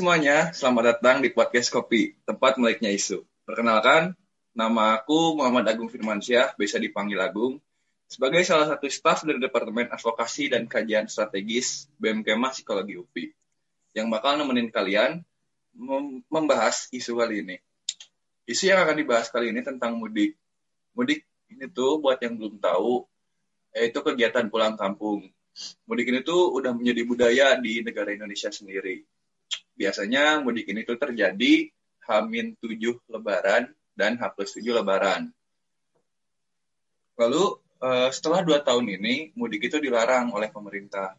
Semuanya, 0.00 0.48
selamat 0.56 0.96
datang 0.96 1.20
di 1.20 1.28
podcast 1.28 1.68
Kopi, 1.68 2.16
tempat 2.24 2.56
meliknya 2.56 2.88
isu. 2.88 3.20
Perkenalkan, 3.44 4.16
nama 4.56 4.96
aku 4.96 5.36
Muhammad 5.36 5.68
Agung 5.68 5.92
Firmansyah, 5.92 6.56
bisa 6.56 6.80
dipanggil 6.80 7.20
Agung, 7.20 7.60
sebagai 8.08 8.40
salah 8.48 8.64
satu 8.64 8.88
staf 8.88 9.28
dari 9.28 9.36
Departemen 9.36 9.92
Advokasi 9.92 10.56
dan 10.56 10.64
Kajian 10.64 11.04
Strategis 11.04 11.84
BMKMA 12.00 12.48
Psikologi 12.48 12.96
UPI, 12.96 13.28
yang 13.92 14.08
bakal 14.08 14.40
nemenin 14.40 14.72
kalian 14.72 15.20
membahas 16.32 16.88
isu 16.96 17.20
kali 17.20 17.44
ini. 17.44 17.56
Isu 18.48 18.72
yang 18.72 18.80
akan 18.80 19.04
dibahas 19.04 19.28
kali 19.28 19.52
ini 19.52 19.60
tentang 19.60 20.00
mudik. 20.00 20.32
Mudik 20.96 21.28
ini 21.52 21.68
tuh 21.68 22.00
buat 22.00 22.16
yang 22.24 22.40
belum 22.40 22.56
tahu, 22.56 23.04
yaitu 23.76 24.00
kegiatan 24.00 24.48
pulang 24.48 24.80
kampung. 24.80 25.28
Mudik 25.84 26.08
ini 26.08 26.24
tuh 26.24 26.56
udah 26.56 26.72
menjadi 26.72 27.04
budaya 27.04 27.46
di 27.60 27.84
negara 27.84 28.16
Indonesia 28.16 28.48
sendiri 28.48 29.04
biasanya 29.74 30.44
mudik 30.44 30.68
ini 30.68 30.84
tuh 30.84 31.00
terjadi 31.00 31.72
Hamin 32.10 32.58
7 32.58 32.76
Lebaran 33.08 33.70
dan 33.96 34.18
H 34.18 34.22
plus 34.34 34.56
7 34.58 34.82
Lebaran. 34.82 35.30
Lalu 37.20 37.44
eh, 37.84 38.08
setelah 38.12 38.40
dua 38.44 38.60
tahun 38.64 38.88
ini 38.88 39.36
mudik 39.36 39.68
itu 39.68 39.76
dilarang 39.80 40.32
oleh 40.32 40.48
pemerintah. 40.48 41.16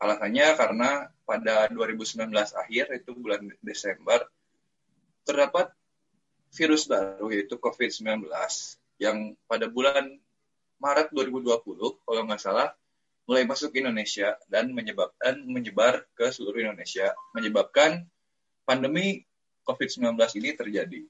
Alasannya 0.00 0.46
karena 0.58 0.90
pada 1.24 1.70
2019 1.72 2.28
akhir 2.34 2.84
itu 2.92 3.10
bulan 3.16 3.48
Desember 3.64 4.26
terdapat 5.24 5.72
virus 6.52 6.86
baru 6.86 7.32
yaitu 7.32 7.56
COVID-19 7.56 8.28
yang 9.00 9.32
pada 9.48 9.66
bulan 9.66 10.06
Maret 10.78 11.10
2020 11.10 11.64
kalau 12.04 12.22
nggak 12.28 12.42
salah 12.42 12.76
mulai 13.24 13.48
masuk 13.48 13.72
ke 13.72 13.80
Indonesia 13.80 14.36
dan 14.52 14.72
menyebabkan 14.72 15.40
menyebar 15.48 16.04
ke 16.12 16.28
seluruh 16.28 16.60
Indonesia, 16.60 17.16
menyebabkan 17.32 18.04
pandemi 18.68 19.24
COVID-19 19.64 20.16
ini 20.40 20.50
terjadi. 20.52 21.00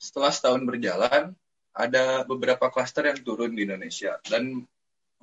Setelah 0.00 0.32
setahun 0.32 0.64
berjalan, 0.64 1.36
ada 1.74 2.22
beberapa 2.24 2.70
klaster 2.70 3.10
yang 3.10 3.20
turun 3.20 3.52
di 3.52 3.66
Indonesia 3.66 4.16
dan 4.30 4.62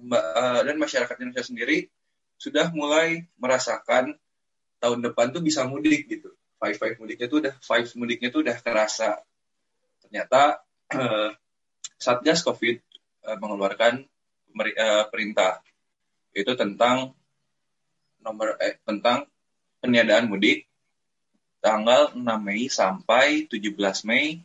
eh, 0.04 0.62
dan 0.68 0.76
masyarakat 0.76 1.16
Indonesia 1.24 1.48
sendiri 1.48 1.88
sudah 2.36 2.74
mulai 2.76 3.24
merasakan 3.40 4.18
tahun 4.82 5.00
depan 5.06 5.32
tuh 5.32 5.42
bisa 5.46 5.64
mudik 5.64 6.10
gitu. 6.10 6.34
Five 6.58 6.78
five 6.78 6.96
mudiknya 6.98 7.30
tuh 7.30 7.40
udah 7.46 7.54
five 7.62 7.88
mudiknya 7.98 8.30
tuh 8.34 8.42
udah 8.46 8.58
terasa. 8.58 9.22
Ternyata 10.02 10.62
uh, 10.98 11.30
Satgas 12.02 12.42
COVID 12.42 12.82
uh, 13.30 13.38
mengeluarkan 13.38 14.06
perintah 15.12 15.64
itu 16.32 16.52
tentang 16.56 17.12
nomor 18.22 18.56
eh, 18.62 18.78
tentang 18.86 19.28
peniadaan 19.82 20.30
mudik 20.30 20.70
tanggal 21.62 22.14
6 22.18 22.22
Mei 22.22 22.70
sampai 22.70 23.46
17 23.50 24.08
Mei 24.10 24.42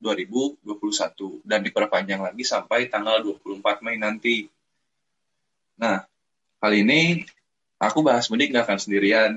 2021 0.00 1.44
dan 1.44 1.60
diperpanjang 1.60 2.20
lagi 2.24 2.42
sampai 2.46 2.88
tanggal 2.88 3.20
24 3.20 3.84
Mei 3.84 4.00
nanti. 4.00 4.48
Nah, 5.76 6.04
kali 6.62 6.82
ini 6.84 7.00
aku 7.76 8.00
bahas 8.00 8.28
mudik 8.32 8.52
nggak 8.54 8.64
akan 8.64 8.80
sendirian. 8.80 9.32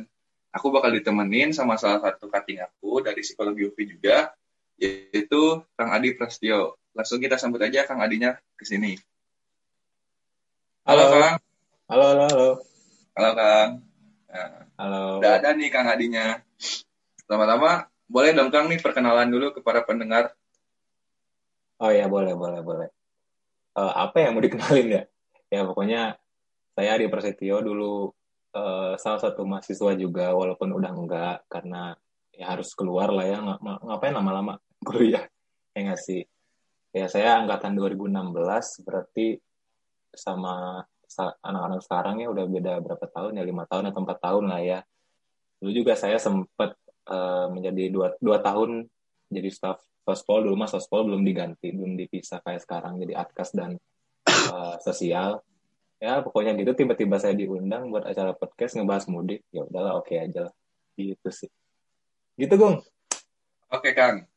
Aku 0.54 0.70
bakal 0.70 0.94
ditemenin 0.94 1.50
sama 1.50 1.82
salah 1.82 2.00
satu 2.00 2.30
kating 2.30 2.62
aku 2.62 3.02
dari 3.02 3.26
psikologi 3.26 3.66
UPI 3.66 3.98
juga, 3.98 4.30
yaitu 4.78 5.66
Kang 5.74 5.90
Adi 5.90 6.14
Prastio. 6.14 6.78
Langsung 6.94 7.18
kita 7.18 7.42
sambut 7.42 7.58
aja 7.66 7.90
Kang 7.90 8.06
Adinya 8.06 8.38
ke 8.54 8.62
sini. 8.62 8.94
Halo, 10.84 11.00
halo 11.08 11.16
Kang. 11.16 11.38
Halo, 11.88 12.04
halo, 12.12 12.24
halo. 12.28 12.50
Halo 13.16 13.30
Kang. 13.40 13.70
Nah, 14.28 14.68
halo. 14.76 15.04
Udah 15.24 15.40
ada 15.40 15.56
nih 15.56 15.72
Kang 15.72 15.88
Adinya. 15.88 16.44
Pertama-tama, 17.24 17.88
boleh 18.04 18.36
dong 18.36 18.52
Kang 18.52 18.68
nih 18.68 18.84
perkenalan 18.84 19.32
dulu 19.32 19.56
ke 19.56 19.64
para 19.64 19.80
pendengar. 19.88 20.36
Oh 21.80 21.88
ya, 21.88 22.12
boleh, 22.12 22.36
boleh, 22.36 22.60
boleh. 22.60 22.92
Uh, 23.80 23.96
apa 23.96 24.28
yang 24.28 24.36
mau 24.36 24.44
dikenalin 24.44 24.88
ya? 24.92 25.04
Ya 25.48 25.64
pokoknya 25.64 26.20
saya 26.76 27.00
di 27.00 27.08
Prasetyo 27.08 27.64
dulu 27.64 28.12
uh, 28.52 29.00
salah 29.00 29.24
satu 29.24 29.48
mahasiswa 29.48 29.96
juga, 29.96 30.36
walaupun 30.36 30.68
udah 30.68 30.92
enggak, 30.92 31.48
karena 31.48 31.96
ya 32.36 32.52
harus 32.52 32.76
keluar 32.76 33.08
lah 33.08 33.24
ya, 33.24 33.40
ng 33.40 33.88
ngapain 33.88 34.12
lama-lama 34.12 34.60
kuliah, 34.92 35.24
ya 35.72 35.80
nggak 35.80 36.02
sih? 36.04 36.28
Ya 36.92 37.08
saya 37.08 37.40
angkatan 37.40 37.72
2016, 37.72 38.84
berarti 38.84 39.40
sama 40.14 40.86
anak-anak 41.18 41.82
sekarang 41.86 42.16
ya 42.26 42.28
udah 42.34 42.46
beda 42.50 42.74
berapa 42.82 43.06
tahun 43.06 43.38
ya 43.38 43.44
lima 43.46 43.70
tahun 43.70 43.94
atau 43.94 44.00
empat 44.02 44.20
tahun 44.22 44.46
lah 44.50 44.62
ya. 44.62 44.80
Dulu 45.62 45.72
juga 45.72 45.94
saya 45.94 46.18
sempat 46.18 46.76
uh, 47.08 47.48
menjadi 47.54 47.94
dua, 47.94 48.18
dua 48.18 48.42
tahun 48.42 48.90
jadi 49.30 49.50
staff 49.50 49.82
sospol 50.04 50.44
dulu 50.44 50.60
mas 50.60 50.74
sospol 50.74 51.08
belum 51.08 51.24
diganti 51.24 51.72
belum 51.72 51.96
dipisah 51.96 52.44
kayak 52.44 52.62
sekarang 52.66 53.00
jadi 53.00 53.14
atkas 53.24 53.54
dan 53.54 53.78
uh, 54.28 54.76
sosial. 54.82 55.42
Ya 56.04 56.20
pokoknya 56.20 56.52
gitu 56.60 56.76
tiba-tiba 56.76 57.16
saya 57.16 57.32
diundang 57.32 57.88
buat 57.88 58.04
acara 58.04 58.36
podcast 58.36 58.76
ngebahas 58.76 59.08
mudik 59.08 59.48
ya 59.56 59.64
udahlah 59.64 60.02
oke 60.02 60.12
okay 60.12 60.28
aja 60.28 60.50
lah. 60.50 60.54
Gitu 61.00 61.30
sih. 61.32 61.50
Gitu 62.36 62.54
gung. 62.60 62.84
Oke 63.72 63.96
kang. 63.96 64.28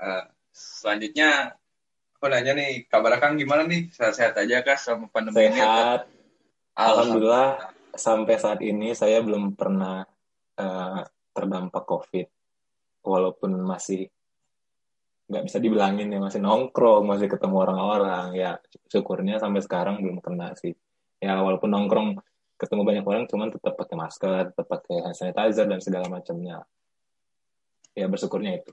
Uh, 0.00 0.24
selanjutnya 0.50 1.54
aku 2.22 2.30
nanya 2.30 2.54
nih 2.54 2.86
kabar 2.86 3.18
Kang 3.18 3.34
gimana 3.34 3.66
nih? 3.66 3.90
Sehat-sehat 3.90 4.38
aja 4.38 4.62
kah 4.62 4.78
sama 4.78 5.10
pandemi 5.10 5.42
sehat. 5.42 5.50
ini? 5.50 5.58
Sehat. 5.58 6.00
Alhamdulillah 6.78 7.74
sampai 7.98 8.38
saat 8.38 8.62
ini 8.62 8.94
saya 8.94 9.18
belum 9.26 9.58
pernah 9.58 10.06
uh, 10.54 11.02
terdampak 11.34 11.82
COVID. 11.82 12.26
Walaupun 13.02 13.58
masih 13.66 14.06
nggak 15.26 15.50
bisa 15.50 15.58
dibilangin 15.58 16.14
ya 16.14 16.22
masih 16.22 16.38
nongkrong 16.38 17.10
masih 17.10 17.26
ketemu 17.26 17.56
orang-orang. 17.58 18.38
Ya 18.38 18.62
syukurnya 18.86 19.42
sampai 19.42 19.58
sekarang 19.66 19.98
belum 19.98 20.22
kena 20.22 20.54
sih. 20.54 20.78
Ya 21.18 21.42
walaupun 21.42 21.74
nongkrong 21.74 22.22
ketemu 22.54 22.86
banyak 22.86 23.02
orang 23.02 23.26
cuman 23.26 23.50
tetap 23.50 23.74
pakai 23.74 23.98
masker 23.98 24.54
tetap 24.54 24.70
pakai 24.70 25.10
hand 25.10 25.18
sanitizer 25.18 25.66
dan 25.66 25.82
segala 25.82 26.06
macamnya. 26.06 26.62
Ya 27.98 28.06
bersyukurnya 28.06 28.62
itu. 28.62 28.70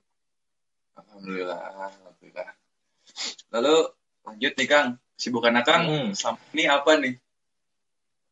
Alhamdulillah 0.94 1.58
alhamdulillah 1.58 2.59
Lalu 3.50 3.76
lanjut 4.26 4.54
nih 4.56 4.68
Kang, 4.70 4.88
sibukan 5.18 5.58
Kang 5.66 5.84
hmm. 5.90 6.54
ini 6.54 6.64
apa 6.70 6.92
nih? 6.98 7.16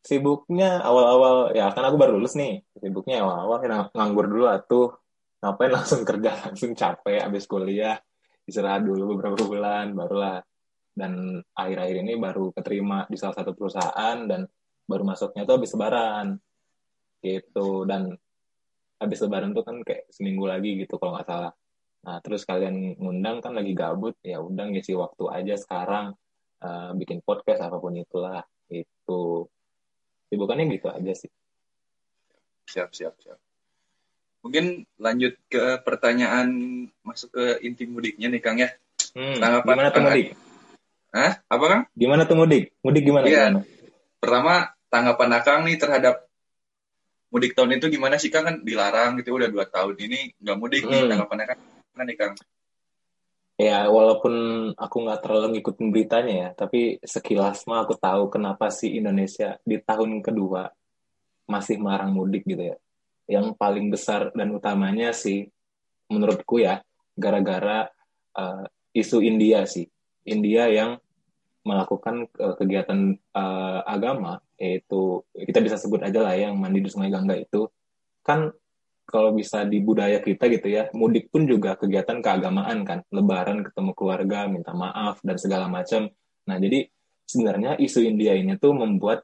Sibuknya 0.06 0.80
awal-awal 0.80 1.52
ya 1.52 1.68
kan 1.76 1.84
aku 1.84 2.00
baru 2.00 2.16
lulus 2.16 2.38
nih. 2.40 2.64
Sibuknya 2.80 3.26
awal-awal 3.26 3.60
ya, 3.66 3.90
nganggur 3.92 4.30
dulu 4.30 4.46
atuh. 4.48 4.96
Ngapain 5.44 5.72
langsung 5.74 6.02
kerja 6.08 6.32
langsung 6.48 6.72
capek 6.74 7.22
habis 7.22 7.46
kuliah 7.46 7.98
istirahat 8.48 8.88
dulu 8.88 9.20
beberapa 9.20 9.44
bulan 9.44 9.92
barulah 9.92 10.40
dan 10.98 11.44
akhir-akhir 11.54 11.98
ini 12.02 12.16
baru 12.16 12.56
keterima 12.56 13.06
di 13.12 13.20
salah 13.20 13.36
satu 13.36 13.54
perusahaan 13.54 14.18
dan 14.24 14.48
baru 14.88 15.04
masuknya 15.04 15.44
tuh 15.44 15.60
habis 15.60 15.76
lebaran 15.76 16.40
gitu 17.22 17.84
dan 17.84 18.16
habis 18.98 19.20
lebaran 19.22 19.52
tuh 19.52 19.68
kan 19.68 19.84
kayak 19.84 20.10
seminggu 20.10 20.48
lagi 20.48 20.80
gitu 20.80 20.96
kalau 20.98 21.20
nggak 21.20 21.28
salah 21.28 21.52
Nah, 22.08 22.24
terus 22.24 22.48
kalian 22.48 22.96
ngundang 22.96 23.44
kan 23.44 23.52
lagi 23.52 23.76
gabut, 23.76 24.16
ya 24.24 24.40
udah 24.40 24.72
ngisi 24.72 24.96
waktu 24.96 25.28
aja 25.28 25.60
sekarang 25.60 26.16
uh, 26.64 26.96
bikin 26.96 27.20
podcast 27.20 27.68
apa 27.68 27.84
pun 27.84 28.00
itulah. 28.00 28.48
Itu 28.72 29.52
sibukannya 30.32 30.72
gitu 30.72 30.88
aja 30.88 31.12
sih. 31.12 31.28
Siap, 32.72 32.96
siap, 32.96 33.12
siap. 33.20 33.36
Mungkin 34.40 34.88
lanjut 34.96 35.36
ke 35.52 35.84
pertanyaan 35.84 36.48
masuk 37.04 37.36
ke 37.36 37.46
inti 37.68 37.84
mudiknya 37.84 38.32
nih 38.32 38.40
Kang 38.40 38.56
ya. 38.56 38.72
Hmm, 39.12 39.44
Tanggapan 39.44 39.76
gimana 39.76 39.90
tuh 39.92 40.04
mudik? 40.08 40.28
Hah? 41.12 41.34
Apa 41.52 41.66
Kang? 41.68 41.82
Gimana 41.92 42.24
tuh 42.24 42.38
mudik? 42.40 42.72
Mudik 42.88 43.04
gimana? 43.04 43.26
Iya. 43.28 43.52
Gimana? 43.52 43.62
Pertama, 44.24 44.54
tanggapan 44.88 45.30
Akang 45.36 45.60
nih 45.68 45.76
terhadap 45.76 46.24
mudik 47.36 47.52
tahun 47.52 47.76
itu 47.76 47.92
gimana 47.92 48.16
sih 48.16 48.32
Kang 48.32 48.48
kan 48.48 48.56
dilarang 48.64 49.20
gitu 49.20 49.36
udah 49.36 49.52
dua 49.52 49.68
tahun 49.68 50.00
ini 50.00 50.40
nggak 50.40 50.56
mudik 50.56 50.88
hmm. 50.88 50.92
nih 50.96 51.02
tanggapan 51.12 51.44
Akang 51.44 51.60
Gimana 51.98 52.14
nih 52.14 52.20
Kang? 52.22 52.38
Ya, 53.58 53.90
walaupun 53.90 54.34
aku 54.78 54.96
nggak 55.02 55.18
terlalu 55.26 55.58
ngikutin 55.58 55.90
beritanya 55.90 56.34
ya, 56.46 56.50
tapi 56.54 57.02
sekilas 57.02 57.66
mah 57.66 57.90
aku 57.90 57.98
tahu 57.98 58.30
kenapa 58.30 58.70
sih 58.70 59.02
Indonesia 59.02 59.58
di 59.66 59.82
tahun 59.82 60.22
kedua 60.22 60.70
masih 61.50 61.82
melarang 61.82 62.14
mudik 62.14 62.46
gitu 62.46 62.70
ya. 62.70 62.78
Yang 63.26 63.58
paling 63.58 63.90
besar 63.90 64.30
dan 64.38 64.54
utamanya 64.54 65.10
sih, 65.10 65.50
menurutku 66.14 66.62
ya, 66.62 66.86
gara-gara 67.18 67.90
uh, 68.38 68.70
isu 68.94 69.26
India 69.26 69.66
sih. 69.66 69.90
India 70.22 70.70
yang 70.70 71.02
melakukan 71.66 72.30
uh, 72.38 72.54
kegiatan 72.62 73.18
uh, 73.34 73.82
agama, 73.90 74.38
yaitu 74.62 75.26
kita 75.34 75.66
bisa 75.66 75.82
sebut 75.82 76.06
aja 76.06 76.22
lah 76.22 76.38
ya, 76.38 76.54
yang 76.54 76.62
mandi 76.62 76.78
di 76.78 76.94
Sungai 76.94 77.10
Gangga 77.10 77.34
itu, 77.42 77.66
kan 78.22 78.54
kalau 79.08 79.32
bisa 79.32 79.64
di 79.64 79.80
budaya 79.80 80.20
kita 80.20 80.52
gitu 80.52 80.68
ya, 80.68 80.92
mudik 80.92 81.32
pun 81.32 81.48
juga 81.48 81.80
kegiatan 81.80 82.20
keagamaan 82.20 82.84
kan, 82.84 83.00
lebaran 83.08 83.64
ketemu 83.64 83.92
keluarga, 83.96 84.52
minta 84.52 84.76
maaf 84.76 85.24
dan 85.24 85.40
segala 85.40 85.72
macam. 85.72 86.12
Nah, 86.44 86.58
jadi 86.60 86.92
sebenarnya 87.24 87.80
isu 87.80 88.04
India 88.04 88.36
ini 88.36 88.60
tuh 88.60 88.76
membuat 88.76 89.24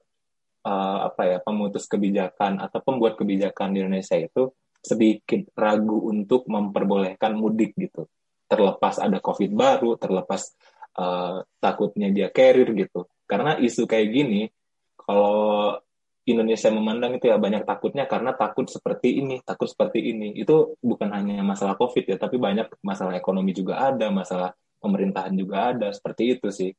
uh, 0.64 1.12
apa 1.12 1.22
ya 1.28 1.38
pemutus 1.44 1.84
kebijakan 1.92 2.64
atau 2.64 2.80
pembuat 2.80 3.20
kebijakan 3.20 3.76
di 3.76 3.84
Indonesia 3.84 4.16
itu 4.16 4.56
sedikit 4.80 5.52
ragu 5.60 6.08
untuk 6.08 6.48
memperbolehkan 6.48 7.36
mudik 7.36 7.76
gitu. 7.76 8.08
Terlepas 8.48 9.04
ada 9.04 9.20
COVID 9.20 9.52
baru, 9.52 10.00
terlepas 10.00 10.48
uh, 10.96 11.44
takutnya 11.60 12.08
dia 12.08 12.32
carrier 12.32 12.72
gitu. 12.72 13.08
Karena 13.28 13.60
isu 13.60 13.84
kayak 13.84 14.08
gini, 14.12 14.48
kalau 14.96 15.76
Indonesia 16.24 16.72
memandang 16.72 17.20
itu 17.20 17.28
ya 17.28 17.36
banyak 17.36 17.68
takutnya 17.68 18.08
karena 18.08 18.32
takut 18.32 18.64
seperti 18.72 19.20
ini, 19.20 19.44
takut 19.44 19.68
seperti 19.68 20.00
ini. 20.00 20.32
Itu 20.40 20.80
bukan 20.80 21.12
hanya 21.12 21.44
masalah 21.44 21.76
COVID 21.76 22.16
ya, 22.16 22.16
tapi 22.16 22.40
banyak 22.40 22.80
masalah 22.80 23.20
ekonomi 23.20 23.52
juga 23.52 23.92
ada, 23.92 24.08
masalah 24.08 24.56
pemerintahan 24.80 25.36
juga 25.36 25.76
ada, 25.76 25.92
seperti 25.92 26.40
itu 26.40 26.48
sih. 26.48 26.72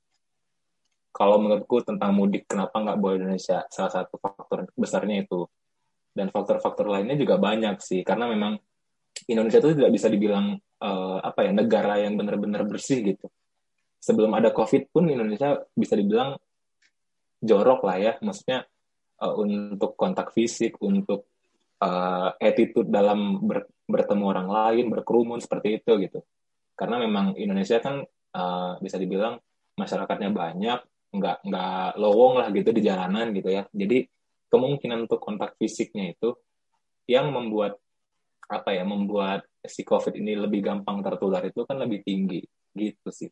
Kalau 1.12 1.38
menurutku 1.38 1.84
tentang 1.84 2.16
mudik, 2.16 2.48
kenapa 2.48 2.80
nggak 2.80 2.98
boleh 2.98 3.20
Indonesia? 3.20 3.68
Salah 3.68 3.92
satu 3.92 4.16
faktor 4.16 4.64
besarnya 4.74 5.22
itu. 5.22 5.44
Dan 6.14 6.32
faktor-faktor 6.32 6.88
lainnya 6.88 7.18
juga 7.20 7.36
banyak 7.36 7.78
sih, 7.84 8.00
karena 8.00 8.24
memang 8.30 8.56
Indonesia 9.28 9.60
itu 9.60 9.76
tidak 9.76 9.92
bisa 9.92 10.08
dibilang 10.08 10.56
uh, 10.80 11.18
apa 11.20 11.46
ya 11.46 11.52
negara 11.52 12.00
yang 12.00 12.16
benar-benar 12.16 12.64
bersih 12.64 13.02
gitu. 13.02 13.28
Sebelum 14.00 14.32
ada 14.32 14.50
COVID 14.56 14.88
pun 14.88 15.06
Indonesia 15.06 15.60
bisa 15.76 15.94
dibilang 15.94 16.38
jorok 17.44 17.84
lah 17.84 17.96
ya, 18.00 18.12
maksudnya 18.24 18.64
uh, 19.20 19.34
untuk 19.38 19.94
kontak 19.94 20.32
fisik, 20.34 20.80
untuk 20.82 21.28
uh, 21.82 22.34
attitude 22.40 22.88
dalam 22.88 23.42
ber, 23.44 23.68
bertemu 23.84 24.24
orang 24.24 24.48
lain, 24.48 24.84
berkerumun 24.90 25.38
seperti 25.38 25.82
itu 25.82 25.92
gitu. 26.00 26.20
Karena 26.74 26.98
memang 26.98 27.38
Indonesia 27.38 27.78
kan 27.78 28.02
uh, 28.34 28.72
bisa 28.82 28.98
dibilang 28.98 29.38
masyarakatnya 29.78 30.30
banyak, 30.30 30.78
nggak 31.14 31.36
nggak 31.46 31.90
lowong 31.98 32.42
lah 32.42 32.48
gitu 32.50 32.70
di 32.74 32.82
jalanan 32.82 33.30
gitu 33.30 33.50
ya. 33.50 33.62
Jadi 33.70 34.06
kemungkinan 34.50 35.06
untuk 35.06 35.22
kontak 35.22 35.54
fisiknya 35.58 36.14
itu 36.14 36.34
yang 37.10 37.30
membuat 37.30 37.78
apa 38.44 38.76
ya 38.76 38.84
membuat 38.84 39.48
si 39.64 39.80
COVID 39.82 40.14
ini 40.20 40.36
lebih 40.36 40.60
gampang 40.60 41.00
tertular 41.00 41.40
itu 41.48 41.64
kan 41.64 41.80
lebih 41.80 42.04
tinggi 42.04 42.44
gitu 42.76 43.08
sih. 43.08 43.30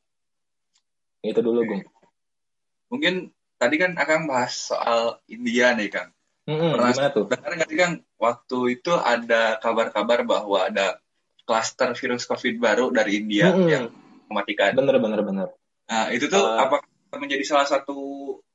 Itu 1.23 1.41
dulu, 1.45 1.63
Gung. 1.63 1.83
Mungkin 2.91 3.31
tadi 3.63 3.79
kan 3.79 3.95
akan 3.95 4.27
bahas 4.27 4.75
soal 4.75 5.23
India 5.31 5.71
nih 5.79 5.87
Kang. 5.95 6.11
Hmm, 6.43 6.75
Pernah 6.75 6.91
gimana 6.91 7.11
tuh? 7.15 7.31
Dengar 7.31 7.53
nggak 7.55 7.69
sih 7.71 7.79
Kang, 7.79 7.95
waktu 8.19 8.59
itu 8.75 8.93
ada 8.99 9.63
kabar-kabar 9.63 10.27
bahwa 10.27 10.67
ada 10.67 10.99
klaster 11.47 11.95
virus 11.95 12.27
COVID 12.27 12.59
baru 12.59 12.91
dari 12.91 13.23
India 13.23 13.55
hmm. 13.55 13.69
yang 13.71 13.85
mematikan. 14.27 14.75
Bener, 14.75 14.99
bener, 14.99 15.23
bener. 15.23 15.49
Nah, 15.87 16.11
itu 16.11 16.27
tuh 16.27 16.43
uh, 16.43 16.67
apa 16.67 16.83
menjadi 17.15 17.45
salah 17.47 17.69
satu 17.71 17.95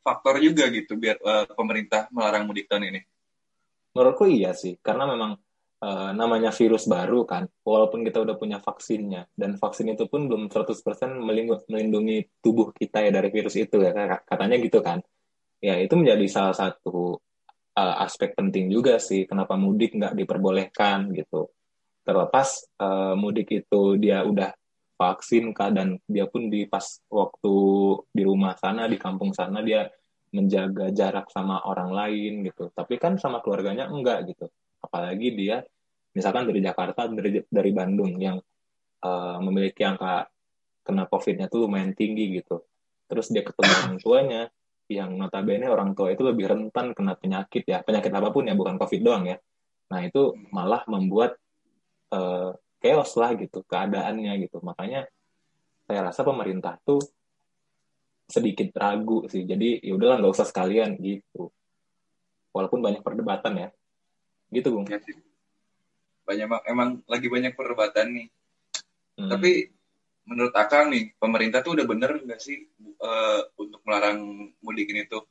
faktor 0.04 0.44
juga 0.44 0.68
gitu 0.68 1.00
biar 1.00 1.16
uh, 1.24 1.48
pemerintah 1.56 2.12
melarang 2.12 2.44
mudik 2.44 2.68
tahun 2.68 2.92
ini? 2.92 3.02
Menurutku 3.96 4.28
iya 4.28 4.52
sih, 4.52 4.76
karena 4.84 5.08
memang 5.08 5.40
uh, 5.82 6.12
namanya 6.14 6.50
virus 6.54 6.90
baru 6.90 7.26
kan, 7.28 7.46
walaupun 7.66 8.02
kita 8.06 8.24
udah 8.24 8.36
punya 8.38 8.58
vaksinnya, 8.62 9.30
dan 9.38 9.58
vaksin 9.58 9.94
itu 9.94 10.06
pun 10.10 10.26
belum 10.26 10.50
100% 10.50 10.78
melindungi 11.70 12.42
tubuh 12.42 12.74
kita 12.74 13.06
ya 13.06 13.12
dari 13.14 13.30
virus 13.30 13.56
itu 13.58 13.82
ya, 13.82 13.94
katanya 14.26 14.56
gitu 14.62 14.80
kan. 14.82 15.02
Ya 15.58 15.78
itu 15.82 15.94
menjadi 15.98 16.26
salah 16.30 16.54
satu 16.54 17.18
uh, 17.78 17.96
aspek 18.06 18.34
penting 18.38 18.70
juga 18.70 19.02
sih, 19.02 19.26
kenapa 19.30 19.58
mudik 19.58 19.98
nggak 19.98 20.14
diperbolehkan 20.18 21.14
gitu. 21.14 21.50
Terlepas 22.06 22.64
uh, 22.80 23.14
mudik 23.20 23.52
itu 23.52 24.00
dia 24.00 24.24
udah 24.24 24.54
vaksin 24.98 25.54
kah 25.54 25.70
dan 25.70 26.02
dia 26.10 26.26
pun 26.26 26.50
di 26.50 26.66
pas 26.66 26.84
waktu 27.08 27.56
di 28.10 28.24
rumah 28.26 28.58
sana 28.58 28.90
di 28.90 28.98
kampung 28.98 29.30
sana 29.30 29.62
dia 29.62 29.86
menjaga 30.34 30.90
jarak 30.92 31.30
sama 31.30 31.64
orang 31.70 31.94
lain 31.94 32.34
gitu 32.44 32.74
tapi 32.74 32.98
kan 32.98 33.16
sama 33.16 33.40
keluarganya 33.40 33.88
enggak 33.88 34.28
gitu 34.28 34.50
apalagi 34.88 35.36
dia 35.36 35.62
misalkan 36.16 36.50
dari 36.50 36.64
Jakarta 36.64 37.06
dari 37.12 37.44
dari 37.46 37.72
Bandung 37.76 38.18
yang 38.18 38.42
uh, 39.06 39.38
memiliki 39.44 39.86
angka 39.86 40.26
kena 40.82 41.06
COVID-nya 41.06 41.52
tuh 41.52 41.68
lumayan 41.68 41.94
tinggi 41.94 42.40
gitu. 42.40 42.64
Terus 43.06 43.30
dia 43.30 43.44
ketemu 43.46 43.72
orang 43.84 43.96
tuanya 44.00 44.42
yang 44.88 45.20
notabene 45.20 45.68
orang 45.68 45.92
tua 45.92 46.16
itu 46.16 46.24
lebih 46.24 46.48
rentan 46.48 46.96
kena 46.96 47.14
penyakit 47.20 47.68
ya. 47.68 47.84
Penyakit 47.84 48.10
apa 48.10 48.32
pun 48.32 48.48
ya 48.48 48.56
bukan 48.56 48.80
COVID 48.80 49.02
doang 49.04 49.28
ya. 49.28 49.38
Nah 49.92 50.00
itu 50.02 50.34
malah 50.50 50.88
membuat 50.88 51.36
uh, 52.16 52.56
chaos 52.80 53.12
lah 53.20 53.36
gitu 53.36 53.62
keadaannya 53.68 54.48
gitu. 54.48 54.64
Makanya 54.64 55.06
saya 55.86 56.08
rasa 56.08 56.24
pemerintah 56.24 56.80
tuh 56.82 57.04
sedikit 58.28 58.74
ragu 58.80 59.28
sih. 59.28 59.44
Jadi 59.44 59.84
ya 59.84 59.94
udahlah 59.94 60.24
nggak 60.24 60.34
usah 60.34 60.48
sekalian 60.48 60.96
gitu. 61.04 61.52
Walaupun 62.56 62.80
banyak 62.80 63.04
perdebatan 63.04 63.54
ya 63.60 63.70
gitu 64.52 64.68
bung. 64.74 64.86
Ya, 64.88 65.00
banyak 66.28 66.48
emang 66.68 66.90
lagi 67.08 67.28
banyak 67.32 67.54
perdebatan 67.56 68.08
nih. 68.16 68.28
Hmm. 69.18 69.34
tapi 69.34 69.74
menurut 70.30 70.54
akang 70.54 70.94
nih 70.94 71.10
pemerintah 71.18 71.66
tuh 71.66 71.74
udah 71.74 71.90
bener 71.90 72.22
nggak 72.22 72.38
sih 72.38 72.70
uh, 73.02 73.42
untuk 73.58 73.82
melarang 73.82 74.54
mudik 74.62 74.94
ini 74.94 75.10
tuh? 75.10 75.26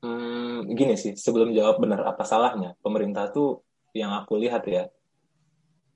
Hmm, 0.00 0.64
gini 0.72 0.96
sih 0.96 1.12
sebelum 1.18 1.52
jawab 1.52 1.84
benar 1.84 2.00
apa 2.08 2.24
salahnya 2.24 2.72
pemerintah 2.80 3.28
tuh 3.28 3.60
yang 3.92 4.16
aku 4.16 4.40
lihat 4.40 4.64
ya 4.64 4.88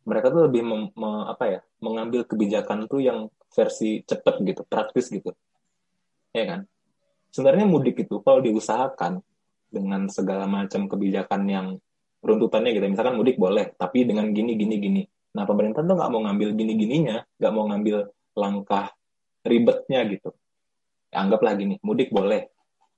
mereka 0.05 0.33
tuh 0.33 0.51
lebih 0.51 0.67
mem, 0.67 0.83
me, 0.93 1.11
apa 1.33 1.45
ya 1.47 1.61
mengambil 1.81 2.27
kebijakan 2.29 2.91
tuh 2.91 3.01
yang 3.01 3.33
versi 3.55 4.03
cepet 4.05 4.35
gitu 4.45 4.63
praktis 4.67 5.07
gitu. 5.09 5.31
Ya 6.35 6.45
kan? 6.45 6.61
Sebenarnya 7.31 7.67
mudik 7.67 8.03
itu 8.03 8.19
kalau 8.21 8.43
diusahakan 8.43 9.23
dengan 9.71 10.11
segala 10.11 10.45
macam 10.51 10.91
kebijakan 10.91 11.43
yang 11.47 11.67
runtutannya 12.21 12.77
gitu. 12.77 12.87
Misalkan 12.91 13.17
mudik 13.17 13.41
boleh, 13.41 13.73
tapi 13.79 14.05
dengan 14.05 14.29
gini, 14.35 14.59
gini, 14.59 14.77
gini. 14.77 15.03
Nah, 15.31 15.47
pemerintah 15.47 15.87
tuh 15.87 15.95
nggak 15.95 16.11
mau 16.11 16.21
ngambil 16.27 16.59
gini-gininya, 16.59 17.23
nggak 17.39 17.53
mau 17.55 17.65
ngambil 17.71 18.11
langkah 18.37 18.93
ribetnya 19.47 20.05
gitu. 20.11 20.35
Anggaplah 21.11 21.55
gini, 21.59 21.79
mudik 21.83 22.11
boleh, 22.11 22.51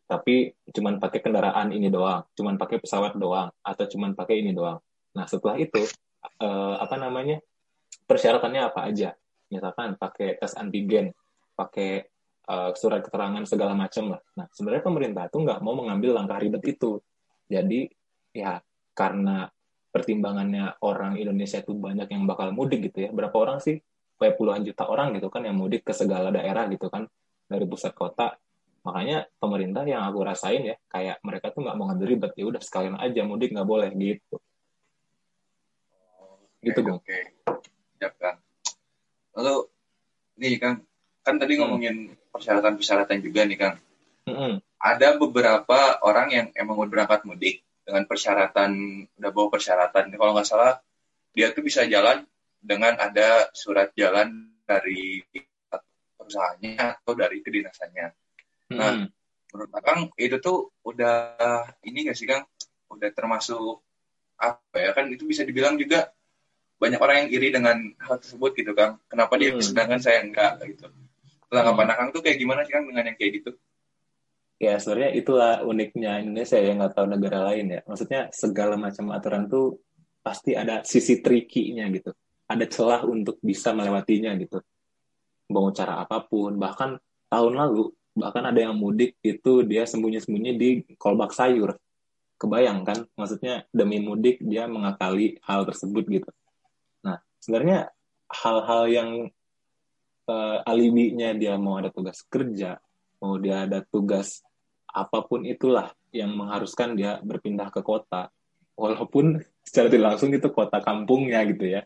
tapi 0.08 0.52
cuman 0.68 1.00
pakai 1.00 1.24
kendaraan 1.24 1.72
ini 1.72 1.88
doang, 1.88 2.28
cuman 2.36 2.60
pakai 2.60 2.80
pesawat 2.82 3.16
doang, 3.16 3.48
atau 3.64 3.84
cuman 3.88 4.12
pakai 4.12 4.44
ini 4.44 4.52
doang. 4.52 4.76
Nah, 5.16 5.24
setelah 5.24 5.56
itu, 5.56 5.80
eh, 6.40 6.74
apa 6.76 6.96
namanya, 7.00 7.40
persyaratannya 8.04 8.60
apa 8.68 8.80
aja? 8.84 9.16
Misalkan 9.48 9.96
pakai 9.96 10.36
tes 10.36 10.52
antigen, 10.56 11.16
pakai 11.56 12.11
uh, 12.48 12.70
surat 12.74 13.04
keterangan 13.04 13.42
segala 13.46 13.76
macam 13.76 14.16
lah. 14.16 14.20
Nah, 14.38 14.46
sebenarnya 14.50 14.82
pemerintah 14.82 15.24
tuh 15.30 15.46
nggak 15.46 15.60
mau 15.62 15.74
mengambil 15.78 16.16
langkah 16.16 16.38
ribet 16.40 16.62
itu. 16.66 16.98
Jadi 17.46 17.86
ya 18.32 18.58
karena 18.96 19.46
pertimbangannya 19.92 20.80
orang 20.80 21.20
Indonesia 21.20 21.60
itu 21.60 21.76
banyak 21.76 22.08
yang 22.08 22.24
bakal 22.24 22.50
mudik 22.50 22.90
gitu 22.90 23.08
ya. 23.08 23.10
Berapa 23.12 23.36
orang 23.36 23.58
sih? 23.60 23.78
Kayak 24.16 24.38
puluhan 24.38 24.62
juta 24.62 24.86
orang 24.86 25.18
gitu 25.18 25.28
kan 25.28 25.42
yang 25.42 25.58
mudik 25.58 25.82
ke 25.82 25.92
segala 25.92 26.30
daerah 26.30 26.70
gitu 26.70 26.86
kan 26.88 27.04
dari 27.50 27.66
pusat 27.66 27.92
kota. 27.92 28.38
Makanya 28.82 29.26
pemerintah 29.38 29.86
yang 29.86 30.06
aku 30.06 30.22
rasain 30.26 30.62
ya 30.62 30.76
kayak 30.90 31.22
mereka 31.22 31.54
tuh 31.54 31.62
nggak 31.66 31.76
mau 31.78 31.90
ngambil 31.90 32.06
ribet 32.18 32.32
ya 32.34 32.44
udah 32.50 32.62
sekalian 32.62 32.98
aja 32.98 33.22
mudik 33.22 33.54
nggak 33.54 33.68
boleh 33.68 33.90
gitu. 33.94 34.36
gitu 36.62 36.78
gue. 36.78 36.94
Oke. 36.94 37.20
Ya 37.98 38.10
kan. 38.14 38.38
Lalu 39.34 39.66
nih 40.38 40.58
kan 40.58 40.74
kan 41.22 41.38
tadi 41.38 41.54
hmm. 41.56 41.60
ngomongin 41.62 41.96
persyaratan-persyaratan 42.32 43.18
juga 43.22 43.46
nih 43.46 43.58
Kang. 43.60 43.76
Mm-hmm. 44.26 44.52
Ada 44.82 45.08
beberapa 45.20 46.02
orang 46.02 46.28
yang 46.30 46.46
emang 46.58 46.78
udah 46.82 46.90
berangkat 46.90 47.20
mudik 47.28 47.56
dengan 47.82 48.08
persyaratan 48.08 48.70
udah 49.20 49.30
bawa 49.30 49.48
persyaratan. 49.52 50.10
Kalau 50.10 50.32
nggak 50.34 50.48
salah 50.48 50.78
dia 51.36 51.54
tuh 51.54 51.62
bisa 51.62 51.86
jalan 51.86 52.24
dengan 52.58 52.98
ada 52.98 53.50
surat 53.54 53.90
jalan 53.94 54.50
dari 54.66 55.22
perusahaannya 56.18 57.02
atau 57.02 57.12
dari 57.14 57.38
kedinasannya. 57.44 58.06
Mm-hmm. 58.72 58.78
Nah, 58.78 58.92
menurut 59.52 59.70
Kang 59.84 60.00
itu 60.16 60.36
tuh 60.40 60.72
udah 60.82 61.36
ini 61.84 62.08
nggak 62.08 62.16
sih 62.16 62.26
Kang? 62.26 62.48
Udah 62.90 63.10
termasuk 63.14 63.84
apa 64.42 64.74
ya 64.74 64.90
kan 64.90 65.06
itu 65.06 65.22
bisa 65.22 65.46
dibilang 65.46 65.78
juga 65.78 66.10
banyak 66.82 66.98
orang 66.98 67.16
yang 67.26 67.30
iri 67.30 67.54
dengan 67.54 67.78
hal 68.02 68.18
tersebut 68.18 68.58
gitu 68.58 68.74
Kang. 68.74 68.98
Kenapa 69.06 69.38
dia 69.38 69.54
hmm. 69.54 69.62
sedangkan 69.62 70.02
saya 70.02 70.22
enggak 70.26 70.58
gitu 70.66 70.90
tanggapan. 71.52 71.88
Akang 71.92 72.08
tuh 72.10 72.24
kayak 72.24 72.38
gimana 72.40 72.64
sih 72.64 72.72
kan 72.72 72.88
dengan 72.88 73.04
yang 73.12 73.16
kayak 73.20 73.32
gitu? 73.42 73.50
Ya 74.62 74.78
sebenarnya 74.78 75.10
itulah 75.18 75.54
uniknya 75.66 76.22
Indonesia 76.22 76.54
yang 76.54 76.78
nggak 76.78 76.94
tahu 76.94 77.06
negara 77.10 77.38
lain 77.50 77.66
ya. 77.76 77.80
Maksudnya 77.82 78.30
segala 78.30 78.78
macam 78.78 79.10
aturan 79.10 79.50
tuh 79.50 79.82
pasti 80.22 80.54
ada 80.54 80.86
sisi 80.86 81.18
trikinya 81.18 81.84
gitu. 81.90 82.14
Ada 82.46 82.64
celah 82.70 83.02
untuk 83.04 83.42
bisa 83.42 83.74
melewatinya 83.74 84.32
gitu. 84.38 84.62
Mau 85.50 85.68
cara 85.74 86.06
apa 86.06 86.22
pun. 86.22 86.54
Bahkan 86.56 86.90
tahun 87.26 87.52
lalu 87.58 87.90
bahkan 88.12 88.44
ada 88.44 88.60
yang 88.60 88.76
mudik 88.78 89.18
itu 89.24 89.66
dia 89.66 89.82
sembunyi-sembunyi 89.82 90.52
di 90.54 90.68
kolbak 90.94 91.34
sayur. 91.34 91.74
Kebayang 92.38 92.86
kan? 92.86 93.02
Maksudnya 93.18 93.66
demi 93.74 93.98
mudik 93.98 94.38
dia 94.46 94.70
mengakali 94.70 95.42
hal 95.42 95.66
tersebut 95.66 96.06
gitu. 96.06 96.30
Nah 97.02 97.18
sebenarnya 97.42 97.90
hal-hal 98.30 98.82
yang 98.86 99.10
uh, 100.28 100.58
alibinya 100.66 101.34
dia 101.34 101.56
mau 101.58 101.78
ada 101.78 101.90
tugas 101.90 102.22
kerja, 102.26 102.78
mau 103.22 103.38
dia 103.38 103.66
ada 103.66 103.82
tugas 103.82 104.42
apa 104.92 105.24
pun 105.24 105.48
itulah 105.48 105.88
yang 106.12 106.36
mengharuskan 106.36 106.94
dia 106.94 107.18
berpindah 107.24 107.72
ke 107.72 107.80
kota. 107.80 108.28
Walaupun 108.76 109.40
secara 109.66 109.88
tidak 109.88 110.06
langsung 110.16 110.30
itu 110.34 110.48
kota 110.52 110.78
kampungnya 110.84 111.40
gitu 111.48 111.66
ya. 111.66 111.82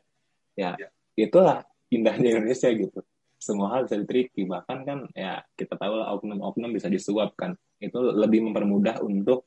Ya, 0.57 0.73
ya. 0.81 0.89
itulah 1.15 1.69
indahnya 1.93 2.37
Indonesia 2.37 2.73
gitu. 2.73 3.05
Semua 3.37 3.77
hal 3.77 3.85
bisa 3.85 4.01
diteriki 4.01 4.49
bahkan 4.49 4.83
kan 4.83 4.99
ya 5.13 5.45
kita 5.53 5.77
tahu 5.77 6.01
lah 6.01 6.17
oknum-oknum 6.17 6.73
bisa 6.73 6.89
disuapkan 6.89 7.53
itu 7.77 8.01
lebih 8.01 8.41
mempermudah 8.49 9.05
untuk 9.05 9.45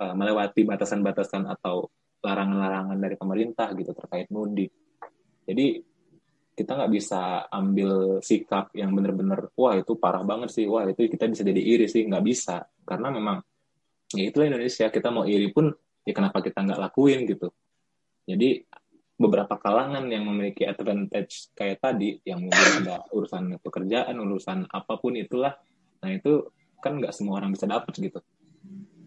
uh, 0.00 0.16
melewati 0.16 0.64
batasan-batasan 0.64 1.44
atau 1.44 1.92
larangan-larangan 2.24 2.98
dari 2.98 3.14
pemerintah 3.14 3.70
gitu 3.76 3.92
terkait 3.92 4.32
mudik. 4.32 4.72
Jadi 5.44 5.84
kita 6.58 6.74
nggak 6.74 6.90
bisa 6.90 7.46
ambil 7.54 8.18
sikap 8.18 8.74
yang 8.74 8.90
benar-benar 8.90 9.54
wah 9.54 9.78
itu 9.78 9.94
parah 9.94 10.26
banget 10.26 10.50
sih. 10.50 10.66
Wah 10.66 10.82
itu 10.90 11.06
kita 11.06 11.30
bisa 11.30 11.46
jadi 11.46 11.62
iri 11.62 11.86
sih. 11.86 12.02
Nggak 12.02 12.24
bisa. 12.26 12.66
Karena 12.82 13.14
memang 13.14 13.38
ya 14.10 14.26
itulah 14.26 14.50
Indonesia. 14.50 14.90
Kita 14.90 15.14
mau 15.14 15.22
iri 15.22 15.54
pun 15.54 15.70
ya 16.02 16.10
kenapa 16.10 16.42
kita 16.42 16.66
nggak 16.66 16.80
lakuin 16.90 17.22
gitu. 17.30 17.54
Jadi 18.26 18.66
beberapa 19.14 19.54
kalangan 19.54 20.02
yang 20.10 20.26
memiliki 20.26 20.66
advantage 20.66 21.54
kayak 21.54 21.78
tadi 21.78 22.18
yang 22.26 22.42
mungkin 22.42 22.86
ada 22.86 23.06
urusan 23.14 23.58
pekerjaan 23.62 24.14
urusan 24.14 24.70
apa 24.70 24.94
pun 24.94 25.18
itulah 25.18 25.58
nah 25.98 26.14
itu 26.14 26.46
kan 26.78 26.94
nggak 27.02 27.10
semua 27.10 27.42
orang 27.42 27.50
bisa 27.54 27.66
dapat 27.66 27.94
gitu. 27.98 28.18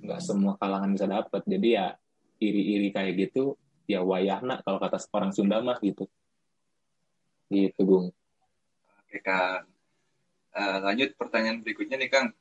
Nggak 0.03 0.19
semua 0.23 0.55
kalangan 0.55 0.91
bisa 0.91 1.07
dapat 1.07 1.41
jadi 1.47 1.67
ya 1.67 1.85
iri-iri 2.43 2.91
kayak 2.91 3.13
gitu 3.19 3.55
ya 3.87 4.03
wayahna 4.03 4.63
kalau 4.63 4.79
kata 4.79 4.99
orang 5.15 5.31
Sunda 5.35 5.59
mah 5.59 5.79
gitu 5.79 6.07
Gitu, 7.51 7.83
Bung. 7.83 8.07
Oke, 9.03 9.19
Kang. 9.19 9.67
Uh, 10.55 10.77
lanjut 10.87 11.11
pertanyaan 11.19 11.59
berikutnya 11.59 11.99
nih, 11.99 12.07
Kang. 12.07 12.31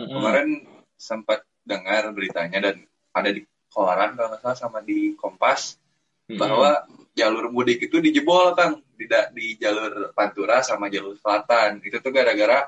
Mm-hmm. 0.00 0.16
Kemarin 0.16 0.48
sempat 0.96 1.44
dengar 1.60 2.08
beritanya 2.16 2.72
dan 2.72 2.88
ada 3.12 3.28
di 3.28 3.44
koran 3.68 4.16
kalau 4.16 4.32
nggak 4.32 4.40
salah 4.40 4.56
sama 4.56 4.80
di 4.80 5.12
Kompas 5.12 5.76
mm-hmm. 5.76 6.40
bahwa 6.40 6.88
jalur 7.12 7.52
mudik 7.52 7.84
itu 7.84 8.00
dijebol, 8.00 8.56
Kang. 8.56 8.80
Tidak 8.96 9.36
di 9.36 9.60
jalur 9.60 10.16
Pantura 10.16 10.64
sama 10.64 10.88
jalur 10.88 11.20
Selatan. 11.20 11.84
Itu 11.84 12.00
tuh 12.00 12.16
gara-gara 12.16 12.64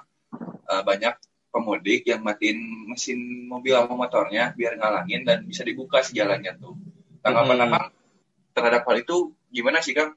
uh, 0.69 0.83
banyak 0.85 1.17
pemudik 1.49 2.05
yang 2.05 2.21
matiin 2.21 2.85
mesin 2.85 3.49
mobil 3.49 3.73
atau 3.73 3.97
motornya 3.97 4.53
biar 4.53 4.77
ngalangin 4.77 5.25
dan 5.25 5.41
bisa 5.49 5.65
dibuka 5.65 6.05
sejalannya 6.05 6.53
tuh. 6.61 6.77
Tanggapan 7.25 7.65
mm-hmm. 7.65 7.89
terhadap 8.53 8.85
hal 8.85 8.97
itu 9.01 9.33
gimana 9.49 9.81
sih, 9.81 9.97
Kang? 9.97 10.13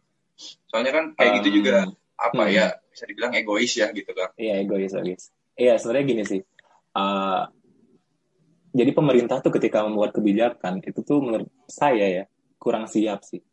Soalnya 0.69 0.91
kan 0.91 1.05
kayak 1.15 1.31
um, 1.31 1.37
gitu 1.41 1.49
juga 1.61 1.89
apa 2.21 2.43
hmm. 2.45 2.53
ya 2.53 2.65
bisa 2.91 3.03
dibilang 3.07 3.33
egois 3.33 3.73
ya 3.77 3.87
gitu 3.93 4.11
kan. 4.13 4.29
Iya 4.37 4.53
egois 4.61 4.93
egois. 4.93 5.23
Iya 5.57 5.73
sebenarnya 5.77 6.05
gini 6.05 6.23
sih. 6.25 6.41
Uh, 6.91 7.47
jadi 8.71 8.91
pemerintah 8.95 9.43
tuh 9.43 9.51
ketika 9.51 9.83
membuat 9.83 10.15
kebijakan 10.15 10.79
itu 10.83 11.03
tuh 11.03 11.19
menurut 11.19 11.51
saya 11.67 12.07
ya 12.07 12.23
kurang 12.55 12.87
siap 12.87 13.23
sih 13.27 13.43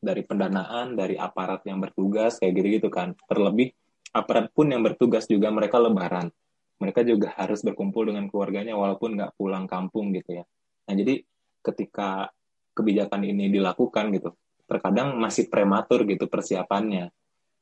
dari 0.00 0.24
pendanaan 0.24 0.96
dari 0.96 1.16
aparat 1.16 1.64
yang 1.68 1.80
bertugas 1.80 2.40
kayak 2.40 2.56
gitu-gitu 2.56 2.88
kan 2.88 3.16
terlebih 3.28 3.72
aparat 4.16 4.48
pun 4.52 4.72
yang 4.72 4.80
bertugas 4.80 5.28
juga 5.28 5.52
mereka 5.52 5.76
lebaran 5.76 6.32
mereka 6.80 7.04
juga 7.04 7.36
harus 7.36 7.60
berkumpul 7.60 8.08
dengan 8.08 8.28
keluarganya 8.32 8.72
walaupun 8.76 9.16
nggak 9.16 9.36
pulang 9.36 9.68
kampung 9.68 10.12
gitu 10.16 10.40
ya 10.40 10.44
nah 10.88 10.94
jadi 10.96 11.20
ketika 11.60 12.32
kebijakan 12.72 13.28
ini 13.28 13.52
dilakukan 13.52 14.08
gitu 14.16 14.32
terkadang 14.70 15.18
masih 15.18 15.50
prematur 15.50 16.06
gitu 16.06 16.30
persiapannya. 16.30 17.10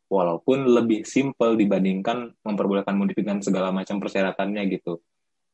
Walaupun 0.09 0.69
lebih 0.69 1.05
simpel 1.05 1.57
dibandingkan 1.57 2.33
memperbolehkan 2.41 2.97
mudik 2.97 3.21
dengan 3.21 3.41
segala 3.45 3.73
macam 3.73 4.01
persyaratannya 4.01 4.63
gitu. 4.73 5.01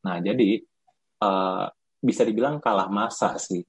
Nah, 0.03 0.19
jadi 0.23 0.63
uh, 1.23 1.67
bisa 1.99 2.23
dibilang 2.27 2.63
kalah 2.63 2.87
masa 2.87 3.35
sih. 3.35 3.63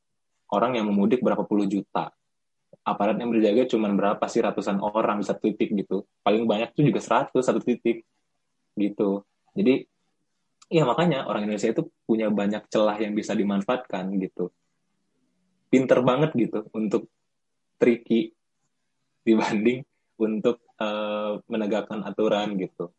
Orang 0.47 0.78
yang 0.78 0.87
memudik 0.87 1.23
berapa 1.26 1.43
puluh 1.43 1.66
juta. 1.66 2.14
Aparat 2.87 3.19
yang 3.19 3.35
berjaga 3.35 3.66
cuma 3.66 3.90
berapa 3.90 4.23
sih 4.31 4.38
ratusan 4.38 4.78
orang 4.78 5.19
di 5.19 5.26
satu 5.26 5.43
titik 5.43 5.75
gitu. 5.75 6.07
Paling 6.23 6.47
banyak 6.47 6.71
tuh 6.71 6.87
juga 6.87 7.02
seratus 7.02 7.43
satu 7.43 7.59
titik 7.59 8.07
gitu. 8.78 9.26
Jadi 9.59 9.90
ya 10.71 10.87
makanya 10.87 11.26
orang 11.26 11.50
Indonesia 11.50 11.75
itu 11.75 11.83
punya 12.07 12.31
banyak 12.31 12.62
celah 12.71 12.95
yang 13.02 13.11
bisa 13.11 13.35
dimanfaatkan 13.35 14.07
gitu. 14.23 14.55
Pinter 15.66 15.99
banget 16.07 16.31
gitu 16.38 16.62
untuk 16.71 17.11
tricky 17.76 18.33
dibanding 19.26 19.85
untuk 20.16 20.64
uh, 20.80 21.40
menegakkan 21.50 22.00
aturan 22.04 22.56
gitu. 22.56 22.92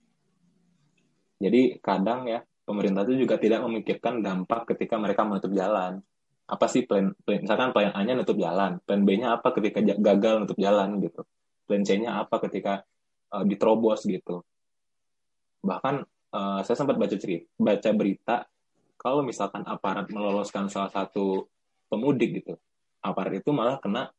Jadi 1.38 1.78
kadang 1.82 2.26
ya 2.26 2.42
pemerintah 2.66 3.06
itu 3.06 3.24
juga 3.26 3.38
tidak 3.38 3.64
memikirkan 3.64 4.20
dampak 4.20 4.74
ketika 4.76 4.98
mereka 4.98 5.24
menutup 5.24 5.54
jalan. 5.54 6.02
Apa 6.48 6.66
sih 6.72 6.88
plan, 6.88 7.12
plan 7.28 7.44
misalkan 7.44 7.76
plan 7.76 7.92
A-nya 7.92 8.16
nutup 8.16 8.40
jalan, 8.40 8.80
plan 8.88 9.04
B-nya 9.04 9.40
apa 9.40 9.52
ketika 9.52 9.84
gagal 9.84 10.34
nutup 10.44 10.58
jalan 10.60 11.00
gitu. 11.04 11.28
Plan 11.68 11.84
C-nya 11.84 12.24
apa 12.24 12.40
ketika 12.48 12.84
uh, 13.36 13.44
diterobos 13.44 14.08
gitu. 14.08 14.44
Bahkan 15.64 15.96
uh, 16.32 16.60
saya 16.64 16.76
sempat 16.80 16.96
baca 16.96 17.16
cerita, 17.20 17.52
baca 17.60 17.90
berita 17.92 18.36
kalau 18.98 19.22
misalkan 19.22 19.62
aparat 19.68 20.10
meloloskan 20.10 20.72
salah 20.72 20.90
satu 20.90 21.46
pemudik 21.88 22.42
gitu, 22.44 22.58
aparat 23.04 23.40
itu 23.44 23.52
malah 23.54 23.78
kena 23.78 24.10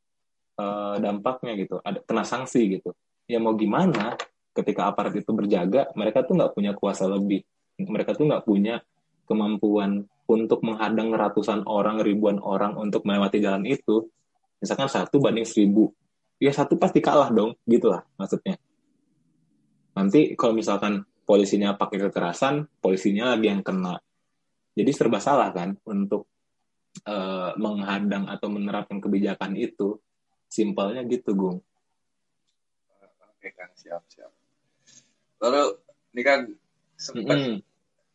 uh, 0.59 0.97
dampaknya 0.99 1.55
gitu. 1.55 1.79
Ada 1.81 2.03
kena 2.03 2.27
sanksi 2.27 2.79
gitu. 2.79 2.93
Ya 3.31 3.39
mau 3.39 3.55
gimana 3.55 4.19
ketika 4.53 4.91
aparat 4.91 5.15
itu 5.15 5.31
berjaga 5.31 5.89
mereka 5.95 6.27
tuh 6.27 6.35
nggak 6.35 6.53
punya 6.53 6.75
kuasa 6.75 7.07
lebih. 7.07 7.47
Mereka 7.79 8.19
tuh 8.19 8.27
nggak 8.27 8.43
punya 8.43 8.83
kemampuan 9.31 10.05
untuk 10.29 10.61
menghadang 10.67 11.15
ratusan 11.15 11.65
orang 11.65 12.03
ribuan 12.03 12.43
orang 12.43 12.75
untuk 12.75 13.07
melewati 13.07 13.39
jalan 13.39 13.65
itu. 13.65 14.11
Misalkan 14.59 14.91
satu 14.91 15.23
banding 15.23 15.47
seribu. 15.47 15.95
Ya 16.43 16.51
satu 16.51 16.75
pasti 16.79 16.99
kalah 16.99 17.31
dong 17.31 17.55
gitulah 17.65 18.03
maksudnya. 18.19 18.59
Nanti 19.95 20.35
kalau 20.39 20.55
misalkan 20.55 21.07
polisinya 21.27 21.75
pakai 21.75 22.09
kekerasan 22.09 22.67
polisinya 22.83 23.35
lagi 23.35 23.51
yang 23.51 23.63
kena. 23.63 23.99
Jadi 24.79 24.91
serba 24.95 25.19
salah 25.19 25.51
kan 25.51 25.75
untuk 25.91 26.31
uh, 27.05 27.51
menghadang 27.59 28.31
atau 28.31 28.47
menerapkan 28.47 29.03
kebijakan 29.03 29.59
itu 29.59 29.99
Simpelnya 30.49 31.05
gitu, 31.05 31.37
Gung. 31.37 31.61
Oke, 33.39 33.55
Kang. 33.55 33.71
Siap, 33.77 34.03
siap. 34.09 34.33
Lalu, 35.45 35.79
ini 36.17 36.23
kan 36.25 36.41
sempat 36.99 37.39
mm 37.39 37.45
-hmm. 37.47 37.59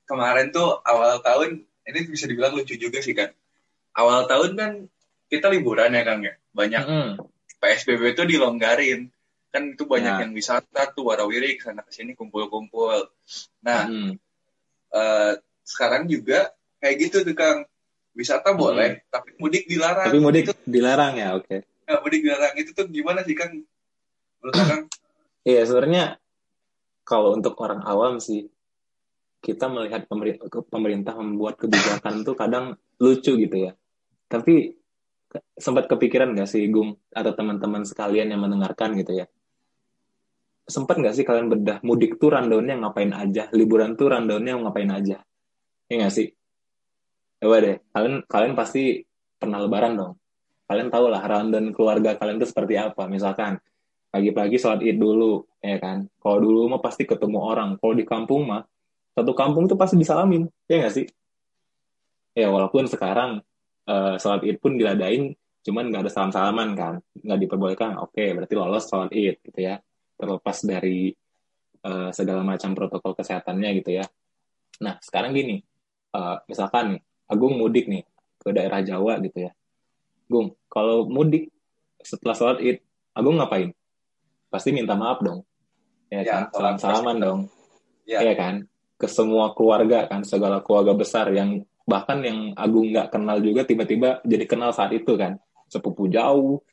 kemarin 0.10 0.52
tuh 0.52 0.82
awal 0.84 1.24
tahun, 1.24 1.64
ini 1.64 2.00
bisa 2.10 2.28
dibilang 2.28 2.58
lucu 2.58 2.76
juga 2.76 3.00
sih, 3.00 3.16
kan. 3.16 3.32
Awal 3.96 4.28
tahun 4.28 4.52
kan 4.58 4.72
kita 5.30 5.48
liburan 5.54 5.96
ya, 5.96 6.04
Kang, 6.04 6.26
ya. 6.26 6.36
Banyak 6.52 6.84
mm 6.84 6.92
-hmm. 6.92 7.12
PSBB 7.62 8.18
itu 8.18 8.24
dilonggarin. 8.28 9.08
Kan 9.54 9.78
itu 9.78 9.86
banyak 9.86 10.14
nah. 10.18 10.22
yang 10.26 10.34
wisata 10.34 10.92
tuh, 10.92 11.14
warawiri, 11.14 11.62
sana 11.62 11.86
ke 11.86 11.94
sini 11.94 12.18
kumpul-kumpul. 12.18 13.14
Nah, 13.64 13.88
mm 13.88 14.12
uh, 14.94 15.34
sekarang 15.64 16.12
juga 16.12 16.52
kayak 16.84 16.96
gitu 17.00 17.18
tuh, 17.24 17.38
Kang. 17.38 17.64
Wisata 18.14 18.54
boleh, 18.54 19.06
tapi 19.10 19.34
mudik 19.42 19.66
dilarang. 19.66 20.10
Tapi 20.10 20.22
mudik 20.22 20.44
itu, 20.50 20.54
dilarang 20.70 21.18
ya, 21.18 21.38
oke. 21.38 21.48
Okay 21.50 21.73
nggak 21.94 22.02
mudik 22.02 22.22
dilarang. 22.26 22.54
Itu 22.58 22.74
tuh 22.74 22.90
gimana 22.90 23.22
sih 23.22 23.38
kan 23.38 23.54
menurut 24.42 24.56
kang? 24.58 24.84
Iya 25.46 25.62
sebenarnya 25.70 26.18
kalau 27.06 27.38
untuk 27.38 27.54
orang 27.62 27.86
awam 27.86 28.18
sih 28.18 28.50
kita 29.44 29.68
melihat 29.68 30.08
pemerintah, 30.08 30.48
pemerintah 30.72 31.14
membuat 31.20 31.60
kebijakan 31.60 32.24
tuh 32.24 32.34
kadang 32.34 32.80
lucu 32.98 33.36
gitu 33.36 33.58
ya. 33.70 33.72
Tapi 34.32 34.72
sempat 35.60 35.92
kepikiran 35.92 36.32
nggak 36.32 36.48
sih 36.48 36.66
Gung 36.72 36.96
atau 37.12 37.32
teman-teman 37.36 37.84
sekalian 37.84 38.32
yang 38.32 38.42
mendengarkan 38.42 38.96
gitu 38.98 39.20
ya? 39.22 39.26
Sempat 40.64 40.96
nggak 40.96 41.14
sih 41.14 41.28
kalian 41.28 41.52
bedah 41.52 41.84
mudik 41.84 42.16
tuh 42.18 42.34
rundownnya 42.34 42.80
ngapain 42.80 43.12
aja? 43.12 43.52
Liburan 43.52 44.00
tuh 44.00 44.16
rundownnya 44.16 44.58
ngapain 44.64 44.90
aja? 44.90 45.20
Ya 45.92 45.94
nggak 46.00 46.14
sih? 46.16 46.32
Coba 47.44 47.60
deh 47.60 47.84
kalian 47.92 48.24
kalian 48.24 48.56
pasti 48.56 49.04
pernah 49.36 49.60
lebaran 49.60 50.00
dong 50.00 50.14
kalian 50.68 50.90
tahu 50.90 51.12
lah 51.12 51.22
rundown 51.24 51.76
keluarga 51.76 52.16
kalian 52.16 52.40
itu 52.40 52.48
seperti 52.50 52.80
apa. 52.80 53.06
Misalkan 53.06 53.60
pagi-pagi 54.10 54.58
sholat 54.62 54.82
id 54.86 54.98
dulu 54.98 55.44
ya 55.60 55.78
kan? 55.82 56.08
Kalau 56.22 56.38
dulu 56.40 56.78
mah 56.78 56.82
pasti 56.82 57.04
ketemu 57.04 57.40
orang. 57.40 57.70
Kalau 57.78 57.94
di 57.94 58.06
kampung 58.08 58.48
mah 58.48 58.64
satu 59.14 59.32
kampung 59.38 59.70
tuh 59.70 59.78
pasti 59.78 60.00
disalamin 60.00 60.48
ya 60.70 60.82
nggak 60.82 60.94
sih? 60.94 61.06
Ya 62.34 62.50
walaupun 62.50 62.90
sekarang 62.90 63.44
uh, 63.90 64.16
sholat 64.18 64.42
id 64.48 64.58
pun 64.58 64.80
diladain 64.80 65.36
cuman 65.64 65.88
nggak 65.92 66.02
ada 66.08 66.12
salam 66.12 66.32
salaman 66.32 66.74
kan? 66.74 66.94
Nggak 67.20 67.40
diperbolehkan. 67.48 67.92
Oke 68.00 68.32
berarti 68.34 68.54
lolos 68.56 68.88
sholat 68.88 69.12
id 69.12 69.44
gitu 69.44 69.60
ya. 69.60 69.78
Terlepas 70.18 70.58
dari 70.64 71.12
uh, 71.84 72.10
segala 72.16 72.42
macam 72.42 72.72
protokol 72.72 73.14
kesehatannya 73.20 73.70
gitu 73.84 74.00
ya. 74.00 74.06
Nah 74.82 74.98
sekarang 75.04 75.36
gini 75.36 75.60
uh, 76.16 76.40
misalkan 76.48 76.98
Agung 77.24 77.56
mudik 77.58 77.88
nih 77.90 78.04
ke 78.38 78.52
daerah 78.52 78.84
Jawa 78.84 79.18
gitu 79.24 79.48
ya 79.48 79.52
Gung, 80.28 80.56
kalau 80.72 81.08
mudik 81.08 81.52
setelah 82.04 82.36
sholat 82.36 82.60
id, 82.64 82.78
Agung 83.14 83.38
ngapain? 83.38 83.72
Pasti 84.50 84.74
minta 84.74 84.98
maaf 84.98 85.22
dong. 85.22 85.46
Ya, 86.10 86.22
ya 86.22 86.32
kan? 86.32 86.44
Salam-salaman 86.54 87.18
dong. 87.22 87.40
Ya. 88.04 88.20
ya 88.22 88.34
kan? 88.36 88.68
Ke 89.00 89.08
semua 89.10 89.52
keluarga 89.58 90.06
kan, 90.08 90.22
segala 90.24 90.62
keluarga 90.62 90.94
besar 90.94 91.32
yang 91.34 91.64
bahkan 91.84 92.24
yang 92.24 92.40
Agung 92.56 92.96
nggak 92.96 93.12
kenal 93.12 93.44
juga 93.44 93.68
tiba-tiba 93.68 94.24
jadi 94.24 94.48
kenal 94.48 94.72
saat 94.72 94.96
itu 94.96 95.20
kan 95.20 95.36
sepupu 95.68 96.08
jauh 96.08 96.64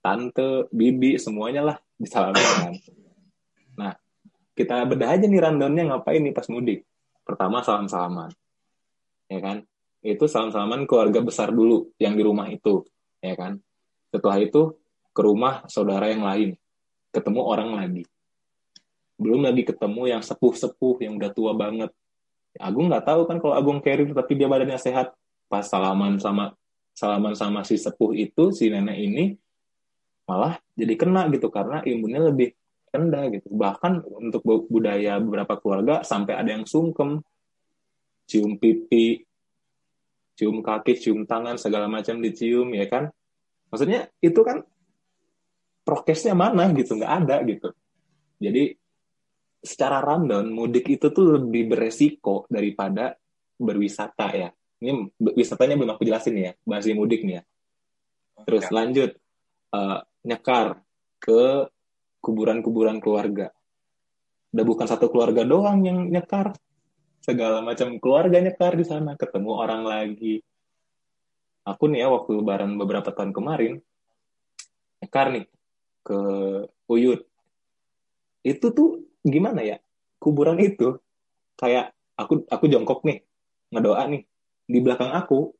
tante 0.00 0.68
bibi 0.72 1.20
semuanya 1.20 1.62
lah 1.64 1.76
disalamin 2.00 2.40
kan 2.40 2.74
nah 3.76 3.92
kita 4.56 4.88
bedah 4.88 5.20
aja 5.20 5.26
nih 5.28 5.40
rundownnya 5.44 5.92
ngapain 5.92 6.24
nih 6.24 6.32
pas 6.32 6.48
mudik 6.48 6.88
pertama 7.28 7.60
salam-salaman 7.60 8.32
ya 9.28 9.38
kan 9.44 9.56
itu 10.08 10.24
salam-salaman 10.24 10.88
keluarga 10.88 11.20
besar 11.20 11.52
dulu 11.52 11.92
yang 12.00 12.16
di 12.16 12.22
rumah 12.24 12.48
itu 12.48 12.84
ya 13.20 13.34
kan? 13.34 13.58
Setelah 14.08 14.38
itu 14.40 14.74
ke 15.12 15.20
rumah 15.20 15.66
saudara 15.66 16.08
yang 16.08 16.22
lain. 16.24 16.54
Ketemu 17.10 17.40
orang 17.42 17.70
lagi. 17.74 18.04
Belum 19.18 19.42
lagi 19.42 19.66
ketemu 19.66 20.14
yang 20.14 20.22
sepuh-sepuh 20.22 21.02
yang 21.02 21.18
udah 21.18 21.30
tua 21.34 21.52
banget. 21.56 21.90
Agung 22.58 22.86
nggak 22.90 23.04
tahu 23.06 23.26
kan 23.26 23.36
kalau 23.42 23.54
Agung 23.58 23.82
carrier 23.82 24.08
tapi 24.14 24.38
dia 24.38 24.46
badannya 24.46 24.78
sehat. 24.78 25.12
Pas 25.50 25.66
salaman 25.66 26.20
sama 26.22 26.54
salaman 26.94 27.34
sama 27.34 27.64
si 27.64 27.78
sepuh 27.78 28.14
itu 28.14 28.50
si 28.54 28.68
nenek 28.68 28.98
ini 28.98 29.24
malah 30.28 30.60
jadi 30.76 30.94
kena 30.98 31.30
gitu 31.32 31.48
karena 31.48 31.80
imunnya 31.82 32.30
lebih 32.30 32.52
rendah 32.92 33.24
gitu. 33.32 33.48
Bahkan 33.50 34.06
untuk 34.22 34.42
budaya 34.68 35.18
beberapa 35.18 35.56
keluarga 35.58 36.06
sampai 36.06 36.36
ada 36.36 36.50
yang 36.54 36.64
sungkem. 36.68 37.20
Cium 38.28 38.60
pipi 38.60 39.24
cium 40.38 40.62
kaki 40.62 40.94
cium 40.94 41.26
tangan 41.26 41.58
segala 41.58 41.90
macam 41.90 42.22
dicium 42.22 42.70
ya 42.70 42.86
kan 42.86 43.10
maksudnya 43.74 44.06
itu 44.22 44.38
kan 44.46 44.62
prokesnya 45.82 46.38
mana 46.38 46.70
gitu 46.72 46.94
nggak 46.94 47.12
ada 47.26 47.42
gitu 47.42 47.74
jadi 48.38 48.78
secara 49.58 49.98
rundown 49.98 50.54
mudik 50.54 50.86
itu 50.86 51.10
tuh 51.10 51.38
lebih 51.38 51.74
beresiko 51.74 52.46
daripada 52.46 53.18
berwisata 53.58 54.26
ya. 54.32 54.48
Ini 54.78 55.10
wisatanya 55.34 55.74
belum 55.74 55.98
aku 55.98 56.06
jelasin 56.06 56.38
ya, 56.38 56.52
masih 56.62 56.94
mudik 56.94 57.26
nih 57.26 57.42
ya. 57.42 57.44
Terus 58.46 58.70
ya. 58.70 58.72
lanjut 58.72 59.10
uh, 59.74 60.06
nyekar 60.22 60.78
ke 61.18 61.66
kuburan-kuburan 62.22 63.02
keluarga. 63.02 63.50
Udah 64.54 64.64
bukan 64.64 64.86
satu 64.86 65.10
keluarga 65.10 65.42
doang 65.42 65.82
yang 65.82 66.06
nyekar, 66.06 66.54
segala 67.28 67.60
macam 67.60 68.00
keluarga 68.00 68.40
nyekar 68.40 68.72
di 68.72 68.88
sana, 68.88 69.12
ketemu 69.12 69.52
orang 69.52 69.84
lagi. 69.84 70.40
Aku 71.68 71.84
nih 71.92 72.00
ya 72.00 72.08
waktu 72.08 72.40
lebaran 72.40 72.80
beberapa 72.80 73.12
tahun 73.12 73.36
kemarin 73.36 73.84
nyekar 75.04 75.28
nih 75.36 75.44
ke 76.00 76.18
Uyut. 76.88 77.28
Itu 78.40 78.72
tuh 78.72 79.04
gimana 79.20 79.60
ya? 79.60 79.76
Kuburan 80.16 80.56
itu 80.56 80.96
kayak 81.60 81.92
aku 82.16 82.48
aku 82.48 82.64
jongkok 82.72 83.04
nih 83.04 83.20
ngedoa 83.76 84.08
nih. 84.08 84.24
Di 84.64 84.78
belakang 84.80 85.12
aku 85.12 85.52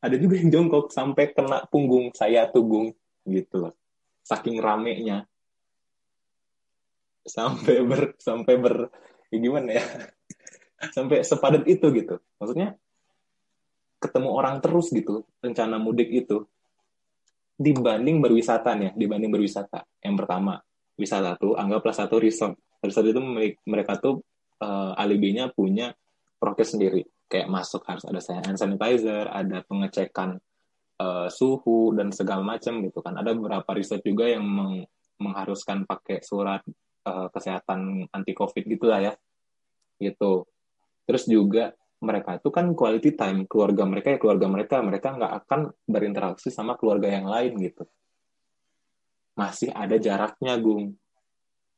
ada 0.00 0.16
juga 0.16 0.40
yang 0.40 0.48
jongkok 0.48 0.88
sampai 0.88 1.36
kena 1.36 1.68
punggung 1.68 2.08
saya 2.16 2.48
tunggung 2.48 2.96
gitu 3.28 3.68
loh. 3.68 3.76
Saking 4.24 4.64
ramenya. 4.64 5.28
Sampai 7.28 7.84
ber 7.84 8.16
sampai 8.16 8.56
ber 8.56 8.88
ya 9.28 9.36
gimana 9.36 9.76
ya 9.76 9.84
sampai 10.90 11.22
sepadat 11.22 11.62
itu 11.70 11.86
gitu. 11.94 12.18
Maksudnya 12.42 12.74
ketemu 14.02 14.28
orang 14.34 14.58
terus 14.58 14.90
gitu 14.90 15.22
rencana 15.38 15.78
mudik 15.78 16.10
itu 16.10 16.42
dibanding 17.54 18.18
berwisata 18.18 18.74
nih 18.74 18.90
dibanding 18.98 19.30
berwisata. 19.30 19.86
Yang 20.02 20.14
pertama 20.26 20.58
wisata 20.98 21.38
tuh 21.38 21.54
anggaplah 21.54 21.94
satu 21.94 22.18
resort. 22.18 22.58
Resort 22.82 23.06
itu 23.06 23.22
mereka 23.62 24.02
tuh 24.02 24.26
uh, 24.58 24.98
alibinya 24.98 25.46
punya 25.54 25.94
prokes 26.42 26.74
sendiri. 26.74 27.06
Kayak 27.30 27.48
masuk 27.48 27.86
harus 27.86 28.02
ada 28.02 28.18
hand 28.42 28.58
sanitizer 28.58 29.30
ada 29.30 29.62
pengecekan 29.64 30.36
uh, 30.98 31.30
suhu 31.30 31.94
dan 31.94 32.10
segala 32.10 32.42
macam 32.42 32.82
gitu 32.82 32.98
kan. 32.98 33.14
Ada 33.14 33.38
beberapa 33.38 33.70
riset 33.78 34.02
juga 34.02 34.26
yang 34.26 34.42
meng 34.42 34.82
mengharuskan 35.22 35.86
pakai 35.86 36.18
surat 36.26 36.66
uh, 37.06 37.30
kesehatan 37.30 38.10
anti 38.10 38.34
covid 38.34 38.66
gitulah 38.66 38.98
ya. 38.98 39.14
Gitu 40.02 40.42
terus 41.06 41.26
juga 41.26 41.74
mereka 42.02 42.34
itu 42.38 42.50
kan 42.50 42.66
quality 42.74 43.14
time 43.14 43.46
keluarga 43.46 43.86
mereka 43.86 44.10
ya 44.10 44.18
keluarga 44.18 44.46
mereka 44.50 44.82
mereka 44.82 45.14
nggak 45.14 45.32
akan 45.46 45.60
berinteraksi 45.86 46.50
sama 46.50 46.74
keluarga 46.74 47.06
yang 47.06 47.30
lain 47.30 47.54
gitu. 47.62 47.86
Masih 49.38 49.70
ada 49.70 49.96
jaraknya 49.96 50.58
gung. 50.58 50.98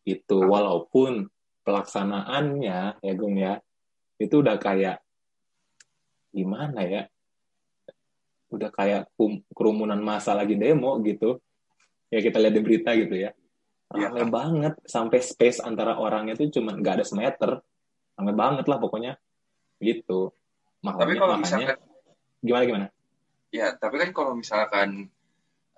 Itu 0.05 0.49
walaupun 0.49 1.29
pelaksanaannya 1.65 3.01
ya 3.01 3.13
Gung 3.17 3.41
ya 3.41 3.57
itu 4.21 4.41
udah 4.41 4.57
kayak 4.57 5.01
gimana 6.33 6.81
ya? 6.85 7.03
Udah 8.49 8.73
kayak 8.73 9.13
kerumunan 9.53 10.01
masa 10.01 10.33
lagi 10.33 10.57
demo 10.57 10.97
gitu. 11.05 11.41
Ya 12.09 12.21
kita 12.25 12.41
lihat 12.41 12.55
di 12.57 12.63
berita 12.65 12.91
gitu 12.97 13.17
ya. 13.17 13.33
Iya. 13.95 14.11
rame 14.11 14.27
ya. 14.27 14.27
banget 14.27 14.75
sampai 14.89 15.21
space 15.23 15.63
antara 15.63 16.01
orangnya 16.01 16.35
itu 16.35 16.59
cuma 16.59 16.75
nggak 16.75 16.95
ada 17.01 17.07
semeter 17.07 17.51
rame 18.19 18.33
banget 18.35 18.67
lah 18.71 18.79
pokoknya. 18.79 19.19
Gitu. 19.83 20.31
Makanya, 20.85 21.01
tapi 21.01 21.13
kalau 21.17 21.35
makanya, 21.37 21.43
misalkan 21.43 21.79
gimana 22.45 22.65
gimana? 22.69 22.87
Ya 23.55 23.67
tapi 23.75 23.97
kan 24.03 24.11
kalau 24.13 24.33
misalkan 24.37 25.09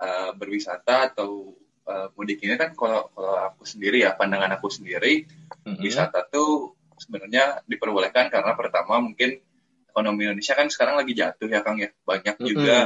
uh, 0.00 0.30
berwisata 0.34 1.12
atau 1.12 1.54
uh, 1.86 2.08
mudik 2.18 2.42
ini 2.42 2.58
kan 2.58 2.74
kalau 2.74 3.08
kalau 3.14 3.34
aku 3.52 3.62
sendiri 3.62 4.02
ya 4.02 4.16
pandangan 4.18 4.58
aku 4.58 4.68
sendiri 4.68 5.24
mm-hmm. 5.28 5.80
wisata 5.80 6.26
tuh 6.26 6.74
sebenarnya 6.96 7.62
diperbolehkan 7.68 8.32
karena 8.32 8.56
pertama 8.56 8.98
mungkin 8.98 9.38
ekonomi 9.86 10.28
Indonesia 10.28 10.56
kan 10.56 10.68
sekarang 10.72 10.96
lagi 10.98 11.12
jatuh 11.14 11.48
ya 11.48 11.60
Kang 11.62 11.78
ya. 11.78 11.92
Banyak 12.04 12.36
mm-hmm. 12.36 12.50
juga 12.50 12.78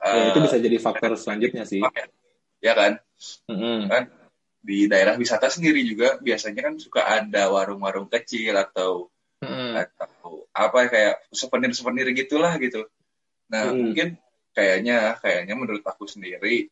uh, 0.00 0.14
ya, 0.16 0.24
itu 0.32 0.38
bisa 0.42 0.56
jadi 0.58 0.76
faktor 0.80 1.12
selanjutnya 1.18 1.64
sih. 1.68 1.82
ya 2.64 2.72
kan? 2.72 2.98
Mm-hmm. 3.50 3.78
kan 3.92 4.02
di 4.66 4.90
daerah 4.90 5.14
wisata 5.14 5.46
sendiri 5.46 5.86
juga 5.86 6.18
biasanya 6.18 6.60
kan 6.66 6.74
suka 6.82 7.06
ada 7.06 7.46
warung-warung 7.54 8.10
kecil 8.10 8.58
atau 8.58 9.06
mm-hmm. 9.38 9.72
atau 9.78 10.50
apa 10.50 10.90
kayak 10.90 11.14
souvenir-souvenir 11.30 12.10
gitulah 12.18 12.58
gitu 12.58 12.82
nah 13.46 13.70
mm-hmm. 13.70 13.78
mungkin 13.78 14.08
kayaknya 14.50 15.14
kayaknya 15.22 15.54
menurut 15.54 15.86
aku 15.86 16.10
sendiri 16.10 16.66